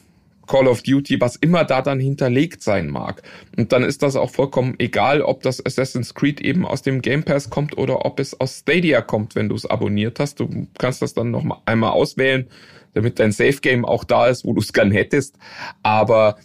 Call 0.47 0.69
of 0.69 0.81
Duty, 0.81 1.19
was 1.19 1.35
immer 1.35 1.65
da 1.65 1.81
dann 1.81 1.99
hinterlegt 1.99 2.63
sein 2.63 2.87
mag. 2.87 3.21
Und 3.57 3.73
dann 3.73 3.83
ist 3.83 4.01
das 4.01 4.15
auch 4.15 4.29
vollkommen 4.29 4.75
egal, 4.79 5.21
ob 5.21 5.43
das 5.43 5.63
Assassin's 5.63 6.13
Creed 6.13 6.39
eben 6.39 6.65
aus 6.65 6.83
dem 6.83 7.01
Game 7.01 7.23
Pass 7.23 7.49
kommt 7.49 7.77
oder 7.77 8.05
ob 8.05 8.21
es 8.21 8.39
aus 8.39 8.59
Stadia 8.59 9.01
kommt, 9.01 9.35
wenn 9.35 9.49
du 9.49 9.55
es 9.55 9.65
abonniert 9.65 10.21
hast. 10.21 10.39
Du 10.39 10.67
kannst 10.77 11.01
das 11.01 11.13
dann 11.13 11.31
noch 11.31 11.43
mal 11.43 11.61
einmal 11.65 11.91
auswählen, 11.91 12.47
damit 12.93 13.19
dein 13.19 13.33
Safe 13.33 13.59
Game 13.61 13.83
auch 13.83 14.05
da 14.05 14.27
ist, 14.27 14.45
wo 14.45 14.53
du 14.53 14.61
es 14.61 14.71
gern 14.71 14.91
hättest. 14.91 15.35
Aber 15.83 16.37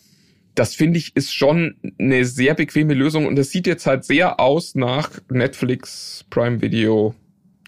das 0.54 0.74
finde 0.74 0.98
ich 0.98 1.16
ist 1.16 1.34
schon 1.34 1.76
eine 1.98 2.24
sehr 2.24 2.54
bequeme 2.54 2.94
Lösung 2.94 3.26
und 3.26 3.36
das 3.36 3.50
sieht 3.50 3.66
jetzt 3.66 3.86
halt 3.86 4.04
sehr 4.04 4.40
aus 4.40 4.74
nach 4.74 5.10
Netflix, 5.28 6.24
Prime 6.30 6.60
Video, 6.60 7.14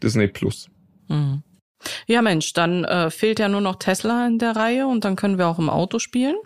Disney 0.02 0.28
Plus. 0.28 0.68
Mhm. 1.08 1.42
Ja, 2.06 2.22
Mensch, 2.22 2.52
dann 2.52 2.84
äh, 2.84 3.10
fehlt 3.10 3.38
ja 3.38 3.48
nur 3.48 3.60
noch 3.60 3.76
Tesla 3.76 4.26
in 4.26 4.38
der 4.38 4.56
Reihe 4.56 4.86
und 4.86 5.04
dann 5.04 5.16
können 5.16 5.38
wir 5.38 5.46
auch 5.48 5.58
im 5.58 5.70
Auto 5.70 5.98
spielen. 5.98 6.36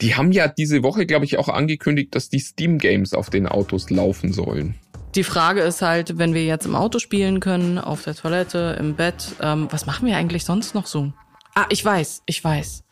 Die 0.00 0.16
haben 0.16 0.32
ja 0.32 0.48
diese 0.48 0.82
Woche, 0.82 1.06
glaube 1.06 1.24
ich, 1.24 1.38
auch 1.38 1.48
angekündigt, 1.48 2.14
dass 2.14 2.28
die 2.28 2.40
Steam 2.40 2.78
Games 2.78 3.14
auf 3.14 3.30
den 3.30 3.46
Autos 3.46 3.90
laufen 3.90 4.32
sollen. 4.32 4.74
Die 5.14 5.22
Frage 5.22 5.60
ist 5.60 5.80
halt, 5.80 6.18
wenn 6.18 6.34
wir 6.34 6.44
jetzt 6.44 6.66
im 6.66 6.74
Auto 6.74 6.98
spielen 6.98 7.38
können, 7.38 7.78
auf 7.78 8.02
der 8.02 8.16
Toilette, 8.16 8.76
im 8.80 8.96
Bett, 8.96 9.28
ähm, 9.40 9.68
was 9.70 9.86
machen 9.86 10.08
wir 10.08 10.16
eigentlich 10.16 10.44
sonst 10.44 10.74
noch 10.74 10.86
so? 10.86 11.12
Ah, 11.54 11.66
ich 11.68 11.84
weiß, 11.84 12.22
ich 12.26 12.42
weiß. 12.42 12.82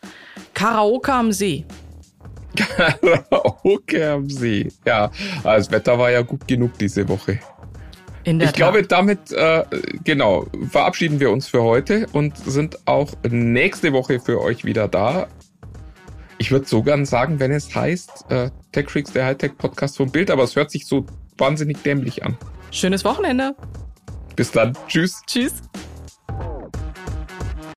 Karaoke 0.53 1.11
am 1.11 1.33
See. 1.33 1.65
Karaoke 2.55 4.11
am 4.11 4.29
See. 4.29 4.69
Ja, 4.85 5.11
das 5.43 5.71
Wetter 5.71 5.97
war 5.97 6.11
ja 6.11 6.21
gut 6.21 6.47
genug 6.47 6.77
diese 6.77 7.07
Woche. 7.07 7.39
Ich 8.25 8.53
glaube, 8.53 8.83
damit, 8.83 9.31
äh, 9.33 9.63
genau, 10.03 10.45
verabschieden 10.69 11.19
wir 11.19 11.29
uns 11.29 11.47
für 11.47 11.61
heute 11.61 12.07
und 12.13 12.37
sind 12.37 12.87
auch 12.87 13.11
nächste 13.29 13.91
Woche 13.91 14.19
für 14.19 14.39
euch 14.39 14.63
wieder 14.63 14.87
da. 14.87 15.27
Ich 16.37 16.51
würde 16.51 16.65
sogar 16.65 17.05
sagen, 17.05 17.39
wenn 17.39 17.51
es 17.51 17.73
heißt, 17.75 18.25
äh, 18.29 18.49
TechFreaks, 18.71 19.11
der 19.11 19.25
Hightech-Podcast 19.25 19.97
vom 19.97 20.09
Bild, 20.09 20.31
aber 20.31 20.43
es 20.43 20.55
hört 20.55 20.71
sich 20.71 20.85
so 20.85 21.05
wahnsinnig 21.37 21.81
dämlich 21.83 22.23
an. 22.23 22.37
Schönes 22.71 23.03
Wochenende. 23.03 23.55
Bis 24.35 24.51
dann. 24.51 24.73
Tschüss. 24.87 25.21
Tschüss. 25.27 25.53